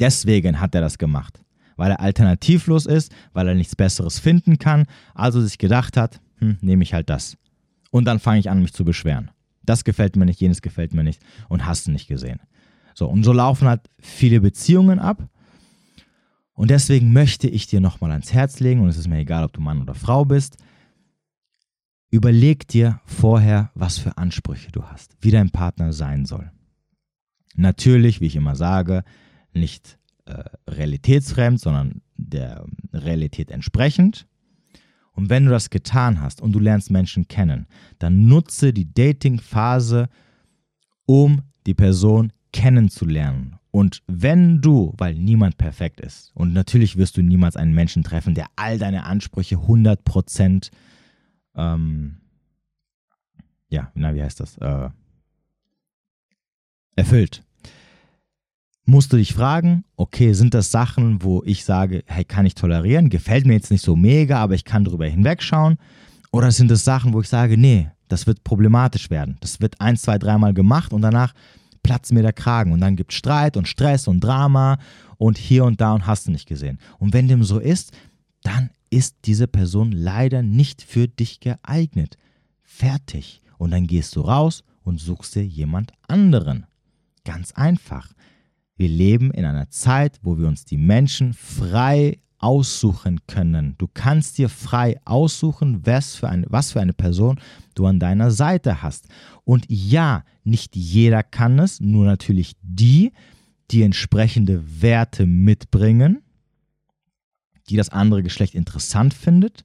Deswegen 0.02 0.60
hat 0.60 0.74
er 0.74 0.80
das 0.80 0.98
gemacht. 0.98 1.40
Weil 1.76 1.92
er 1.92 2.00
alternativlos 2.00 2.86
ist, 2.86 3.12
weil 3.34 3.46
er 3.46 3.54
nichts 3.54 3.76
Besseres 3.76 4.18
finden 4.18 4.58
kann, 4.58 4.86
also 5.14 5.40
sich 5.40 5.58
gedacht 5.58 5.96
hat, 5.96 6.20
hm, 6.38 6.58
nehme 6.60 6.82
ich 6.82 6.92
halt 6.92 7.08
das. 7.08 7.36
Und 7.92 8.06
dann 8.06 8.18
fange 8.18 8.40
ich 8.40 8.50
an, 8.50 8.60
mich 8.60 8.72
zu 8.72 8.84
beschweren. 8.84 9.30
Das 9.62 9.84
gefällt 9.84 10.16
mir 10.16 10.26
nicht, 10.26 10.40
jenes 10.40 10.60
gefällt 10.60 10.92
mir 10.92 11.04
nicht 11.04 11.22
und 11.48 11.66
hast 11.66 11.86
du 11.86 11.92
nicht 11.92 12.08
gesehen. 12.08 12.40
So, 12.94 13.08
und 13.08 13.22
so 13.22 13.32
laufen 13.32 13.68
halt 13.68 13.82
viele 14.00 14.40
Beziehungen 14.40 14.98
ab. 14.98 15.22
Und 16.52 16.70
deswegen 16.70 17.12
möchte 17.12 17.46
ich 17.46 17.68
dir 17.68 17.80
nochmal 17.80 18.10
ans 18.10 18.32
Herz 18.32 18.58
legen, 18.58 18.80
und 18.80 18.88
es 18.88 18.98
ist 18.98 19.08
mir 19.08 19.18
egal, 19.18 19.44
ob 19.44 19.52
du 19.52 19.60
Mann 19.60 19.80
oder 19.80 19.94
Frau 19.94 20.24
bist, 20.24 20.56
überleg 22.10 22.66
dir 22.66 23.00
vorher, 23.06 23.70
was 23.76 23.98
für 23.98 24.18
Ansprüche 24.18 24.72
du 24.72 24.82
hast, 24.82 25.16
wie 25.20 25.30
dein 25.30 25.50
Partner 25.50 25.92
sein 25.92 26.26
soll. 26.26 26.50
Natürlich, 27.54 28.20
wie 28.20 28.26
ich 28.26 28.36
immer 28.36 28.56
sage, 28.56 29.04
nicht 29.54 29.98
äh, 30.26 30.44
realitätsfremd, 30.68 31.60
sondern 31.60 32.02
der 32.16 32.64
Realität 32.92 33.50
entsprechend. 33.50 34.26
Und 35.12 35.28
wenn 35.28 35.44
du 35.44 35.50
das 35.50 35.70
getan 35.70 36.20
hast 36.20 36.40
und 36.40 36.52
du 36.52 36.58
lernst 36.58 36.90
Menschen 36.90 37.28
kennen, 37.28 37.66
dann 37.98 38.26
nutze 38.26 38.72
die 38.72 38.92
Dating-Phase, 38.92 40.08
um 41.04 41.42
die 41.66 41.74
Person 41.74 42.32
kennenzulernen. 42.52 43.58
Und 43.70 44.02
wenn 44.06 44.60
du, 44.60 44.94
weil 44.96 45.14
niemand 45.14 45.58
perfekt 45.58 46.00
ist, 46.00 46.30
und 46.34 46.52
natürlich 46.52 46.96
wirst 46.96 47.16
du 47.16 47.22
niemals 47.22 47.56
einen 47.56 47.74
Menschen 47.74 48.02
treffen, 48.02 48.34
der 48.34 48.46
all 48.56 48.78
deine 48.78 49.04
Ansprüche 49.04 49.56
100% 49.56 50.70
ähm, 51.54 52.22
ja, 53.72 53.90
na, 53.94 54.14
wie 54.14 54.22
heißt 54.22 54.38
das? 54.38 54.58
Äh, 54.58 54.90
erfüllt 56.94 57.42
musst 58.84 59.12
du 59.12 59.16
dich 59.16 59.32
fragen, 59.32 59.84
okay, 59.96 60.32
sind 60.32 60.54
das 60.54 60.70
Sachen, 60.70 61.22
wo 61.22 61.42
ich 61.44 61.64
sage, 61.64 62.02
hey, 62.06 62.24
kann 62.24 62.46
ich 62.46 62.54
tolerieren, 62.54 63.10
gefällt 63.10 63.46
mir 63.46 63.54
jetzt 63.54 63.70
nicht 63.70 63.84
so 63.84 63.96
mega, 63.96 64.38
aber 64.38 64.54
ich 64.54 64.64
kann 64.64 64.84
darüber 64.84 65.06
hinwegschauen? 65.06 65.78
Oder 66.32 66.50
sind 66.50 66.70
das 66.70 66.84
Sachen, 66.84 67.12
wo 67.12 67.20
ich 67.20 67.28
sage, 67.28 67.56
nee, 67.56 67.88
das 68.08 68.26
wird 68.26 68.42
problematisch 68.44 69.10
werden. 69.10 69.36
Das 69.40 69.60
wird 69.60 69.80
ein, 69.80 69.96
zwei, 69.96 70.18
dreimal 70.18 70.54
gemacht 70.54 70.92
und 70.92 71.02
danach 71.02 71.32
platzt 71.82 72.12
mir 72.12 72.22
der 72.22 72.32
Kragen 72.32 72.72
und 72.72 72.80
dann 72.80 72.96
gibt 72.96 73.12
es 73.12 73.18
Streit 73.18 73.56
und 73.56 73.68
Stress 73.68 74.08
und 74.08 74.20
Drama 74.20 74.78
und 75.18 75.38
hier 75.38 75.64
und 75.64 75.80
da 75.80 75.94
und 75.94 76.06
hast 76.06 76.26
du 76.26 76.30
nicht 76.30 76.48
gesehen. 76.48 76.78
Und 76.98 77.12
wenn 77.12 77.28
dem 77.28 77.44
so 77.44 77.58
ist, 77.58 77.92
dann 78.42 78.70
ist 78.90 79.16
diese 79.24 79.46
Person 79.46 79.92
leider 79.92 80.42
nicht 80.42 80.82
für 80.82 81.08
dich 81.08 81.40
geeignet. 81.40 82.18
Fertig. 82.62 83.40
Und 83.56 83.70
dann 83.70 83.86
gehst 83.86 84.16
du 84.16 84.20
raus 84.22 84.64
und 84.82 85.00
suchst 85.00 85.34
dir 85.34 85.44
jemand 85.44 85.92
anderen. 86.08 86.66
Ganz 87.24 87.52
einfach. 87.52 88.08
Wir 88.82 88.88
leben 88.88 89.30
in 89.30 89.44
einer 89.44 89.70
Zeit, 89.70 90.18
wo 90.22 90.38
wir 90.38 90.48
uns 90.48 90.64
die 90.64 90.76
Menschen 90.76 91.34
frei 91.34 92.18
aussuchen 92.38 93.20
können. 93.28 93.76
Du 93.78 93.86
kannst 93.86 94.38
dir 94.38 94.48
frei 94.48 94.98
aussuchen, 95.04 95.86
was 95.86 96.16
für, 96.16 96.28
eine, 96.28 96.46
was 96.48 96.72
für 96.72 96.80
eine 96.80 96.92
Person 96.92 97.38
du 97.76 97.86
an 97.86 98.00
deiner 98.00 98.32
Seite 98.32 98.82
hast. 98.82 99.06
Und 99.44 99.66
ja, 99.68 100.24
nicht 100.42 100.74
jeder 100.74 101.22
kann 101.22 101.60
es, 101.60 101.78
nur 101.78 102.06
natürlich 102.06 102.56
die, 102.60 103.12
die 103.70 103.84
entsprechende 103.84 104.82
Werte 104.82 105.26
mitbringen, 105.26 106.20
die 107.68 107.76
das 107.76 107.90
andere 107.90 108.24
Geschlecht 108.24 108.56
interessant 108.56 109.14
findet 109.14 109.64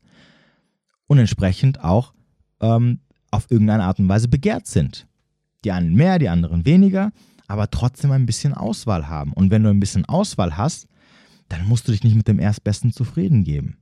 und 1.08 1.18
entsprechend 1.18 1.84
auch 1.84 2.14
ähm, 2.62 3.00
auf 3.32 3.50
irgendeine 3.50 3.86
Art 3.86 3.98
und 3.98 4.10
Weise 4.10 4.28
begehrt 4.28 4.68
sind. 4.68 5.08
Die 5.64 5.72
einen 5.72 5.96
mehr, 5.96 6.20
die 6.20 6.30
anderen 6.30 6.66
weniger, 6.66 7.12
aber 7.48 7.70
trotzdem 7.72 8.12
ein 8.12 8.26
bisschen 8.26 8.54
Auswahl 8.54 9.08
haben. 9.08 9.34
Und 9.34 9.52
wenn 9.52 9.64
du 9.64 9.70
ein 9.70 9.80
bisschen 9.80 10.06
Auswahl 10.06 10.58
hast, 10.58 10.88
dann 11.50 11.66
musst 11.66 11.88
du 11.88 11.92
dich 11.92 12.04
nicht 12.04 12.16
mit 12.16 12.28
dem 12.28 12.40
Erstbesten 12.40 12.92
zufrieden 12.92 13.44
geben. 13.44 13.78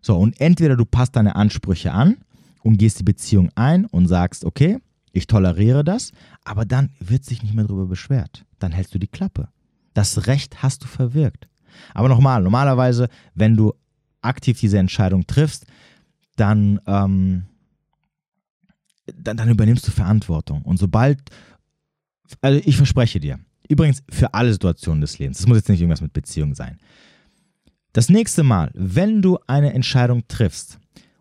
So, 0.00 0.18
und 0.18 0.40
entweder 0.40 0.76
du 0.76 0.84
passt 0.84 1.16
deine 1.16 1.36
Ansprüche 1.36 1.92
an 1.92 2.18
und 2.62 2.76
gehst 2.76 2.98
die 2.98 3.04
Beziehung 3.04 3.50
ein 3.54 3.86
und 3.86 4.08
sagst, 4.08 4.44
okay, 4.44 4.78
ich 5.12 5.26
toleriere 5.26 5.84
das, 5.84 6.10
aber 6.44 6.64
dann 6.64 6.90
wird 6.98 7.24
sich 7.24 7.42
nicht 7.42 7.54
mehr 7.54 7.64
darüber 7.64 7.86
beschwert. 7.86 8.44
Dann 8.58 8.72
hältst 8.72 8.94
du 8.94 8.98
die 8.98 9.06
Klappe. 9.06 9.48
Das 9.94 10.26
Recht 10.26 10.62
hast 10.62 10.82
du 10.82 10.88
verwirkt. 10.88 11.48
Aber 11.94 12.08
nochmal, 12.08 12.42
normalerweise, 12.42 13.08
wenn 13.34 13.56
du 13.56 13.72
aktiv 14.20 14.58
diese 14.58 14.78
Entscheidung 14.78 15.26
triffst, 15.26 15.66
dann, 16.36 16.80
ähm, 16.86 17.44
dann, 19.06 19.36
dann 19.36 19.50
übernimmst 19.50 19.86
du 19.86 19.92
Verantwortung. 19.92 20.62
Und 20.62 20.78
sobald 20.78 21.20
also 22.40 22.60
ich 22.64 22.76
verspreche 22.76 23.20
dir, 23.20 23.38
übrigens 23.68 24.02
für 24.10 24.34
alle 24.34 24.52
Situationen 24.52 25.00
des 25.00 25.18
Lebens, 25.18 25.38
das 25.38 25.46
muss 25.46 25.58
jetzt 25.58 25.68
nicht 25.68 25.80
irgendwas 25.80 26.00
mit 26.00 26.12
Beziehung 26.12 26.54
sein. 26.54 26.78
Das 27.92 28.08
nächste 28.08 28.42
Mal, 28.42 28.70
wenn 28.74 29.22
du 29.22 29.38
eine 29.46 29.72
Entscheidung 29.72 30.26
triffst 30.26 30.78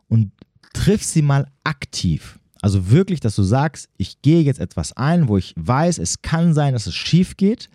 und 0.08 0.32
triff 0.74 1.04
sie 1.04 1.22
mal 1.22 1.48
aktiv, 1.64 2.40
also 2.64 2.90
wirklich, 2.90 3.20
dass 3.20 3.36
du 3.36 3.44
sagst, 3.44 3.90
ich 3.98 4.22
gehe 4.22 4.42
jetzt 4.42 4.62
etwas 4.62 4.96
ein, 4.96 5.28
wo 5.28 5.38
ich 5.38 5.54
weiß, 5.58 5.98
es 5.98 6.22
kann 6.22 6.54
sein, 6.54 6.72
dass 6.72 6.88
es 6.88 6.96
schief 6.96 7.36
geht. 7.36 7.70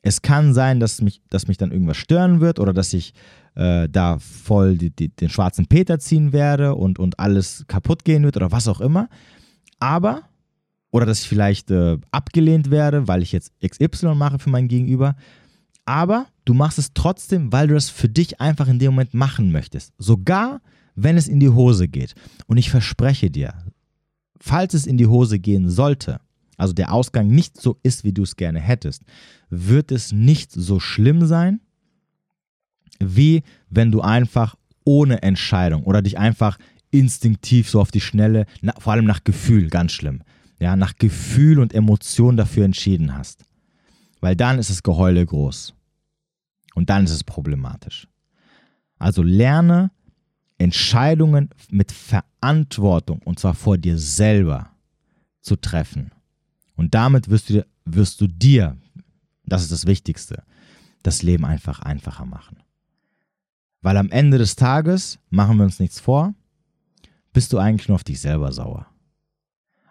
Es 0.00 0.22
kann 0.22 0.54
sein, 0.54 0.80
dass 0.80 1.02
mich, 1.02 1.20
dass 1.28 1.48
mich 1.48 1.58
dann 1.58 1.70
irgendwas 1.70 1.98
stören 1.98 2.40
wird 2.40 2.58
oder 2.58 2.72
dass 2.72 2.94
ich 2.94 3.12
äh, 3.56 3.90
da 3.90 4.18
voll 4.18 4.78
die, 4.78 4.88
die, 4.88 5.10
den 5.10 5.28
schwarzen 5.28 5.66
Peter 5.66 5.98
ziehen 5.98 6.32
werde 6.32 6.74
und, 6.74 6.98
und 6.98 7.18
alles 7.18 7.66
kaputt 7.68 8.06
gehen 8.06 8.22
wird 8.22 8.38
oder 8.38 8.50
was 8.52 8.68
auch 8.68 8.80
immer. 8.80 9.10
Aber 9.80 10.22
oder 10.90 11.06
dass 11.06 11.22
ich 11.22 11.28
vielleicht 11.28 11.70
äh, 11.70 11.98
abgelehnt 12.10 12.70
werde, 12.70 13.08
weil 13.08 13.22
ich 13.22 13.32
jetzt 13.32 13.52
XY 13.60 14.14
mache 14.14 14.38
für 14.38 14.50
mein 14.50 14.68
Gegenüber. 14.68 15.16
Aber 15.84 16.26
du 16.44 16.54
machst 16.54 16.78
es 16.78 16.92
trotzdem, 16.94 17.52
weil 17.52 17.68
du 17.68 17.74
das 17.74 17.90
für 17.90 18.08
dich 18.08 18.40
einfach 18.40 18.68
in 18.68 18.78
dem 18.78 18.92
Moment 18.92 19.14
machen 19.14 19.52
möchtest. 19.52 19.92
Sogar 19.98 20.60
wenn 20.96 21.16
es 21.16 21.28
in 21.28 21.38
die 21.38 21.50
Hose 21.50 21.86
geht. 21.86 22.14
Und 22.46 22.56
ich 22.56 22.70
verspreche 22.70 23.30
dir, 23.30 23.54
falls 24.40 24.74
es 24.74 24.86
in 24.86 24.96
die 24.96 25.06
Hose 25.06 25.38
gehen 25.38 25.70
sollte, 25.70 26.20
also 26.56 26.72
der 26.72 26.92
Ausgang 26.92 27.28
nicht 27.28 27.60
so 27.60 27.78
ist, 27.82 28.02
wie 28.02 28.12
du 28.12 28.22
es 28.22 28.34
gerne 28.34 28.60
hättest, 28.60 29.04
wird 29.50 29.92
es 29.92 30.10
nicht 30.10 30.50
so 30.50 30.80
schlimm 30.80 31.26
sein, 31.26 31.60
wie 32.98 33.42
wenn 33.68 33.92
du 33.92 34.00
einfach 34.00 34.56
ohne 34.84 35.22
Entscheidung 35.22 35.84
oder 35.84 36.00
dich 36.00 36.18
einfach 36.18 36.58
instinktiv 36.90 37.68
so 37.68 37.80
auf 37.80 37.90
die 37.90 38.00
Schnelle, 38.00 38.46
vor 38.78 38.94
allem 38.94 39.04
nach 39.04 39.22
Gefühl, 39.22 39.68
ganz 39.68 39.92
schlimm, 39.92 40.22
ja, 40.58 40.76
nach 40.76 40.96
Gefühl 40.96 41.58
und 41.58 41.74
Emotion 41.74 42.36
dafür 42.36 42.64
entschieden 42.64 43.16
hast. 43.16 43.44
Weil 44.20 44.36
dann 44.36 44.58
ist 44.58 44.70
das 44.70 44.82
Geheule 44.82 45.24
groß. 45.24 45.74
Und 46.74 46.90
dann 46.90 47.04
ist 47.04 47.10
es 47.10 47.24
problematisch. 47.24 48.08
Also 48.98 49.22
lerne 49.22 49.90
Entscheidungen 50.58 51.50
mit 51.70 51.92
Verantwortung 51.92 53.20
und 53.22 53.38
zwar 53.38 53.54
vor 53.54 53.76
dir 53.78 53.98
selber 53.98 54.70
zu 55.40 55.56
treffen. 55.56 56.12
Und 56.76 56.94
damit 56.94 57.28
wirst 57.28 57.50
du, 57.50 57.66
wirst 57.84 58.20
du 58.20 58.26
dir, 58.26 58.76
das 59.44 59.62
ist 59.62 59.72
das 59.72 59.86
Wichtigste, 59.86 60.42
das 61.02 61.22
Leben 61.22 61.44
einfach 61.44 61.80
einfacher 61.80 62.26
machen. 62.26 62.58
Weil 63.82 63.96
am 63.96 64.10
Ende 64.10 64.38
des 64.38 64.56
Tages, 64.56 65.18
machen 65.30 65.58
wir 65.58 65.64
uns 65.64 65.78
nichts 65.78 66.00
vor, 66.00 66.34
bist 67.32 67.52
du 67.52 67.58
eigentlich 67.58 67.88
nur 67.88 67.96
auf 67.96 68.04
dich 68.04 68.20
selber 68.20 68.50
sauer. 68.52 68.86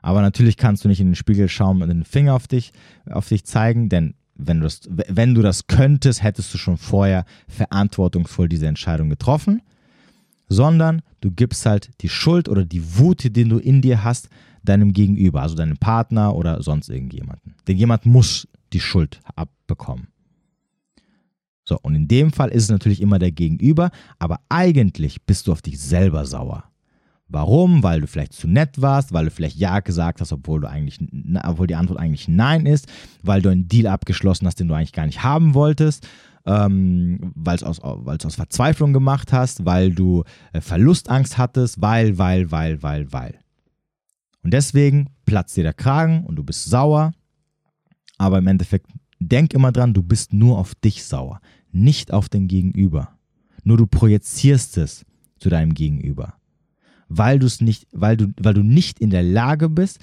Aber 0.06 0.22
natürlich 0.22 0.56
kannst 0.56 0.84
du 0.84 0.88
nicht 0.88 1.02
in 1.02 1.08
den 1.08 1.15
Spiegel 1.15 1.50
schauen 1.50 1.82
und 1.82 1.89
den 1.89 2.04
Finger 2.04 2.36
auf 2.36 2.48
dich, 2.48 2.74
auf 3.10 3.28
dich 3.28 3.44
zeigen, 3.44 3.89
denn 3.89 4.13
wenn 4.36 4.60
du, 4.60 4.65
das, 4.65 4.82
wenn 4.88 5.34
du 5.34 5.41
das 5.41 5.65
könntest, 5.65 6.22
hättest 6.22 6.54
du 6.54 6.60
schon 6.60 6.78
vorher 6.78 7.26
verantwortungsvoll 7.48 8.48
diese 8.48 8.68
Entscheidung 8.68 9.10
getroffen, 9.10 9.63
sondern 10.48 11.02
du 11.22 11.32
gibst 11.32 11.65
halt 11.65 11.89
die 12.02 12.10
Schuld 12.10 12.50
oder 12.50 12.65
die 12.65 13.00
Wut, 13.00 13.24
die 13.24 13.50
du 13.50 13.58
in 13.58 13.82
dir 13.82 14.04
hast, 14.04 14.30
deinem 14.62 14.94
Gegenüber, 14.94 15.41
also 15.41 15.56
deinem 15.56 15.78
Partner 15.78 16.36
oder 16.36 16.62
sonst 16.62 16.89
irgendjemanden. 16.89 17.56
Denn 17.68 17.76
jemand 17.76 18.06
muss 18.06 18.48
die 18.74 18.82
Schuld 18.82 19.22
abbekommen. 19.36 20.10
So, 21.68 21.80
und 21.82 21.96
in 21.96 22.08
dem 22.08 22.32
Fall 22.32 22.50
ist 22.50 22.65
es 22.65 22.70
natürlich 22.70 23.02
immer 23.02 23.18
der 23.18 23.32
Gegenüber, 23.32 23.89
aber 24.20 24.39
eigentlich 24.50 25.24
bist 25.24 25.48
du 25.48 25.52
auf 25.52 25.63
dich 25.63 25.80
selber 25.80 26.28
sauer 26.28 26.65
Warum? 27.27 27.81
Weil 27.81 28.01
du 28.01 28.07
vielleicht 28.07 28.33
zu 28.33 28.47
nett 28.47 28.81
warst, 28.81 29.11
weil 29.11 29.25
du 29.25 29.31
vielleicht 29.31 29.57
Ja 29.57 29.79
gesagt 29.79 30.21
hast, 30.21 30.31
obwohl 30.31 30.61
du 30.61 30.69
eigentlich, 30.69 30.99
obwohl 31.43 31.67
die 31.67 31.75
Antwort 31.75 31.99
eigentlich 31.99 32.27
Nein 32.27 32.65
ist, 32.65 32.88
weil 33.23 33.41
du 33.41 33.49
einen 33.49 33.67
Deal 33.67 33.88
abgeschlossen 33.88 34.45
hast, 34.45 34.59
den 34.59 34.67
du 34.67 34.75
eigentlich 34.75 34.93
gar 34.93 35.07
nicht 35.07 35.23
haben 35.23 35.55
wolltest, 35.55 36.07
ähm, 36.45 37.31
weil 37.35 37.55
es 37.55 37.63
aus, 37.63 37.79
aus 37.79 38.35
Verzweiflung 38.35 38.93
gemacht 38.93 39.33
hast, 39.33 39.65
weil 39.65 39.91
du 39.91 40.23
äh, 40.53 40.61
Verlustangst 40.61 41.39
hattest, 41.39 41.81
weil, 41.81 42.19
weil, 42.19 42.51
weil, 42.51 42.83
weil, 42.83 43.11
weil. 43.11 43.39
Und 44.43 44.53
deswegen 44.53 45.09
platzt 45.25 45.57
dir 45.57 45.63
der 45.63 45.73
Kragen 45.73 46.23
und 46.25 46.35
du 46.35 46.43
bist 46.43 46.65
sauer. 46.65 47.13
Aber 48.19 48.38
im 48.38 48.45
Endeffekt 48.45 48.91
denk 49.19 49.55
immer 49.55 49.71
dran, 49.71 49.93
du 49.93 50.03
bist 50.03 50.31
nur 50.31 50.59
auf 50.59 50.75
dich 50.75 51.03
sauer, 51.03 51.41
nicht 51.71 52.13
auf 52.13 52.29
den 52.29 52.47
Gegenüber. 52.47 53.09
Nur 53.63 53.77
du 53.77 53.88
projizierst 53.88 54.77
es 54.77 55.03
zu 55.39 55.49
deinem 55.49 55.73
Gegenüber 55.73 56.35
weil 57.08 57.39
du 57.39 57.46
es 57.46 57.62
nicht, 57.62 57.88
weil 57.91 58.18
du, 58.18 58.34
weil 58.39 58.54
du 58.54 58.63
nicht 58.63 59.00
in 59.00 59.10
der 59.10 59.24
Lage 59.24 59.70
bist, 59.70 60.00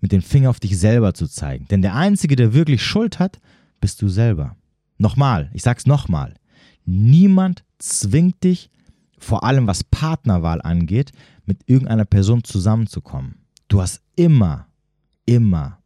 mit 0.00 0.12
dem 0.12 0.22
Finger 0.22 0.50
auf 0.50 0.60
dich 0.60 0.78
selber 0.78 1.14
zu 1.14 1.26
zeigen. 1.26 1.66
Denn 1.68 1.82
der 1.82 1.94
Einzige, 1.94 2.36
der 2.36 2.52
wirklich 2.52 2.82
Schuld 2.82 3.18
hat, 3.18 3.40
bist 3.80 4.02
du 4.02 4.08
selber. 4.08 4.56
Nochmal, 4.98 5.50
ich 5.54 5.62
sag's 5.62 5.86
nochmal. 5.86 6.34
Niemand 6.84 7.64
zwingt 7.78 8.44
dich, 8.44 8.70
vor 9.18 9.44
allem 9.44 9.66
was 9.66 9.84
Partnerwahl 9.84 10.60
angeht, 10.60 11.12
mit 11.46 11.62
irgendeiner 11.66 12.04
Person 12.04 12.44
zusammenzukommen. 12.44 13.36
Du 13.68 13.80
hast 13.80 14.02
immer, 14.16 14.66
immer, 15.24 15.78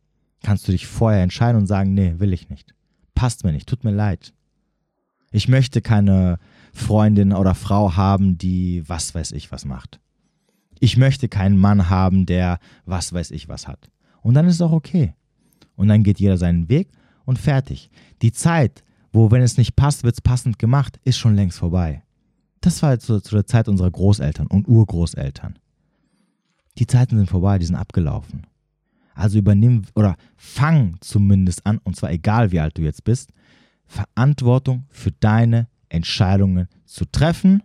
kannst 0.42 0.66
du 0.66 0.72
dich 0.72 0.86
vorher 0.86 1.22
entscheiden 1.22 1.60
und 1.60 1.66
sagen, 1.66 1.94
nee, 1.94 2.14
will 2.18 2.32
ich 2.32 2.50
nicht. 2.50 2.74
Passt 3.14 3.44
mir 3.44 3.52
nicht, 3.52 3.68
tut 3.68 3.84
mir 3.84 3.92
leid. 3.92 4.32
Ich 5.30 5.48
möchte 5.48 5.80
keine 5.80 6.38
Freundin 6.72 7.32
oder 7.32 7.54
Frau 7.54 7.96
haben, 7.96 8.38
die 8.38 8.82
was 8.88 9.14
weiß 9.14 9.32
ich 9.32 9.52
was 9.52 9.64
macht. 9.64 10.00
Ich 10.80 10.96
möchte 10.96 11.28
keinen 11.28 11.58
Mann 11.58 11.90
haben, 11.90 12.26
der 12.26 12.58
was 12.84 13.12
weiß 13.12 13.30
ich 13.30 13.48
was 13.48 13.66
hat. 13.68 13.90
Und 14.22 14.34
dann 14.34 14.46
ist 14.46 14.56
es 14.56 14.62
auch 14.62 14.72
okay. 14.72 15.14
Und 15.76 15.88
dann 15.88 16.02
geht 16.02 16.20
jeder 16.20 16.36
seinen 16.36 16.68
Weg 16.68 16.90
und 17.24 17.38
fertig. 17.38 17.90
Die 18.22 18.32
Zeit, 18.32 18.82
wo, 19.12 19.30
wenn 19.30 19.42
es 19.42 19.56
nicht 19.56 19.76
passt, 19.76 20.04
wird 20.04 20.14
es 20.14 20.20
passend 20.20 20.58
gemacht, 20.58 20.98
ist 21.04 21.18
schon 21.18 21.34
längst 21.34 21.58
vorbei. 21.58 22.02
Das 22.60 22.82
war 22.82 22.98
zu, 22.98 23.20
zu 23.20 23.34
der 23.34 23.46
Zeit 23.46 23.68
unserer 23.68 23.90
Großeltern 23.90 24.48
und 24.48 24.66
Urgroßeltern. 24.66 25.58
Die 26.78 26.86
Zeiten 26.86 27.16
sind 27.16 27.28
vorbei, 27.28 27.58
die 27.58 27.66
sind 27.66 27.76
abgelaufen. 27.76 28.46
Also 29.14 29.38
übernimm 29.38 29.82
oder 29.94 30.16
fang 30.36 30.96
zumindest 31.00 31.66
an, 31.66 31.78
und 31.78 31.96
zwar 31.96 32.12
egal 32.12 32.52
wie 32.52 32.60
alt 32.60 32.78
du 32.78 32.82
jetzt 32.82 33.04
bist, 33.04 33.32
Verantwortung 33.84 34.84
für 34.90 35.10
deine 35.10 35.66
Entscheidungen 35.88 36.68
zu 36.84 37.04
treffen. 37.04 37.62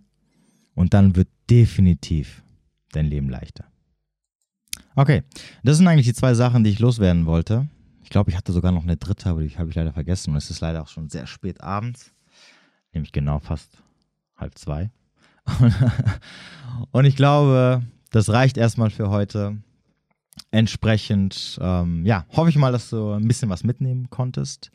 Und 0.75 0.93
dann 0.95 1.15
wird 1.15 1.27
definitiv 1.49 2.43
dein 2.95 3.05
Leben 3.05 3.29
leichter. 3.29 3.65
Okay, 4.95 5.23
das 5.63 5.77
sind 5.77 5.87
eigentlich 5.87 6.05
die 6.05 6.13
zwei 6.13 6.33
Sachen, 6.33 6.63
die 6.63 6.69
ich 6.69 6.79
loswerden 6.79 7.25
wollte. 7.25 7.67
Ich 8.03 8.09
glaube, 8.09 8.29
ich 8.29 8.37
hatte 8.37 8.51
sogar 8.51 8.71
noch 8.71 8.83
eine 8.83 8.97
dritte, 8.97 9.29
aber 9.29 9.41
die 9.41 9.57
habe 9.57 9.69
ich 9.69 9.75
leider 9.75 9.93
vergessen. 9.93 10.31
Und 10.31 10.37
es 10.37 10.49
ist 10.49 10.61
leider 10.61 10.81
auch 10.81 10.87
schon 10.87 11.09
sehr 11.09 11.25
spät 11.25 11.61
abends. 11.61 12.11
Nämlich 12.93 13.11
genau 13.11 13.39
fast 13.39 13.81
halb 14.35 14.57
zwei. 14.57 14.91
Und 16.91 17.05
ich 17.05 17.15
glaube, 17.15 17.83
das 18.11 18.29
reicht 18.29 18.57
erstmal 18.57 18.89
für 18.89 19.09
heute. 19.09 19.57
Entsprechend, 20.51 21.59
ähm, 21.61 22.05
ja, 22.05 22.25
hoffe 22.29 22.49
ich 22.49 22.55
mal, 22.55 22.71
dass 22.71 22.89
du 22.89 23.13
ein 23.13 23.27
bisschen 23.27 23.49
was 23.49 23.63
mitnehmen 23.63 24.09
konntest. 24.09 24.71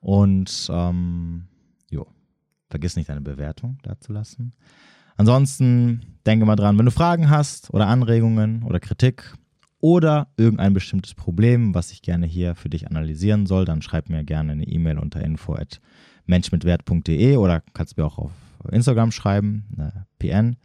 Und, 0.00 0.68
ähm, 0.70 1.48
jo, 1.90 2.06
vergiss 2.68 2.96
nicht 2.96 3.08
deine 3.08 3.20
Bewertung 3.20 3.78
da 3.82 3.98
zu 4.00 4.12
lassen. 4.12 4.52
Ansonsten 5.16 6.02
denke 6.26 6.44
mal 6.44 6.56
dran, 6.56 6.76
wenn 6.78 6.86
du 6.86 6.90
Fragen 6.90 7.30
hast 7.30 7.72
oder 7.72 7.86
Anregungen 7.86 8.62
oder 8.62 8.80
Kritik 8.80 9.34
oder 9.80 10.28
irgendein 10.36 10.74
bestimmtes 10.74 11.14
Problem, 11.14 11.74
was 11.74 11.92
ich 11.92 12.02
gerne 12.02 12.26
hier 12.26 12.54
für 12.54 12.68
dich 12.68 12.86
analysieren 12.88 13.46
soll, 13.46 13.64
dann 13.64 13.80
schreib 13.82 14.08
mir 14.08 14.24
gerne 14.24 14.52
eine 14.52 14.66
E-Mail 14.66 14.98
unter 14.98 15.22
info@menschmitwert.de 15.22 17.36
oder 17.36 17.62
kannst 17.72 17.96
mir 17.96 18.04
auch 18.04 18.18
auf 18.18 18.32
Instagram 18.70 19.12
schreiben, 19.12 19.64
eine 19.76 20.06
PN. 20.18 20.56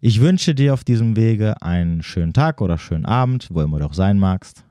Ich 0.00 0.20
wünsche 0.20 0.54
dir 0.54 0.72
auf 0.72 0.84
diesem 0.84 1.16
Wege 1.16 1.60
einen 1.60 2.02
schönen 2.02 2.32
Tag 2.32 2.62
oder 2.62 2.78
schönen 2.78 3.04
Abend, 3.04 3.48
wo 3.50 3.60
immer 3.60 3.78
du 3.78 3.84
auch 3.84 3.94
sein 3.94 4.18
magst. 4.18 4.64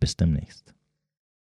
Bis 0.00 0.16
demnächst. 0.16 0.71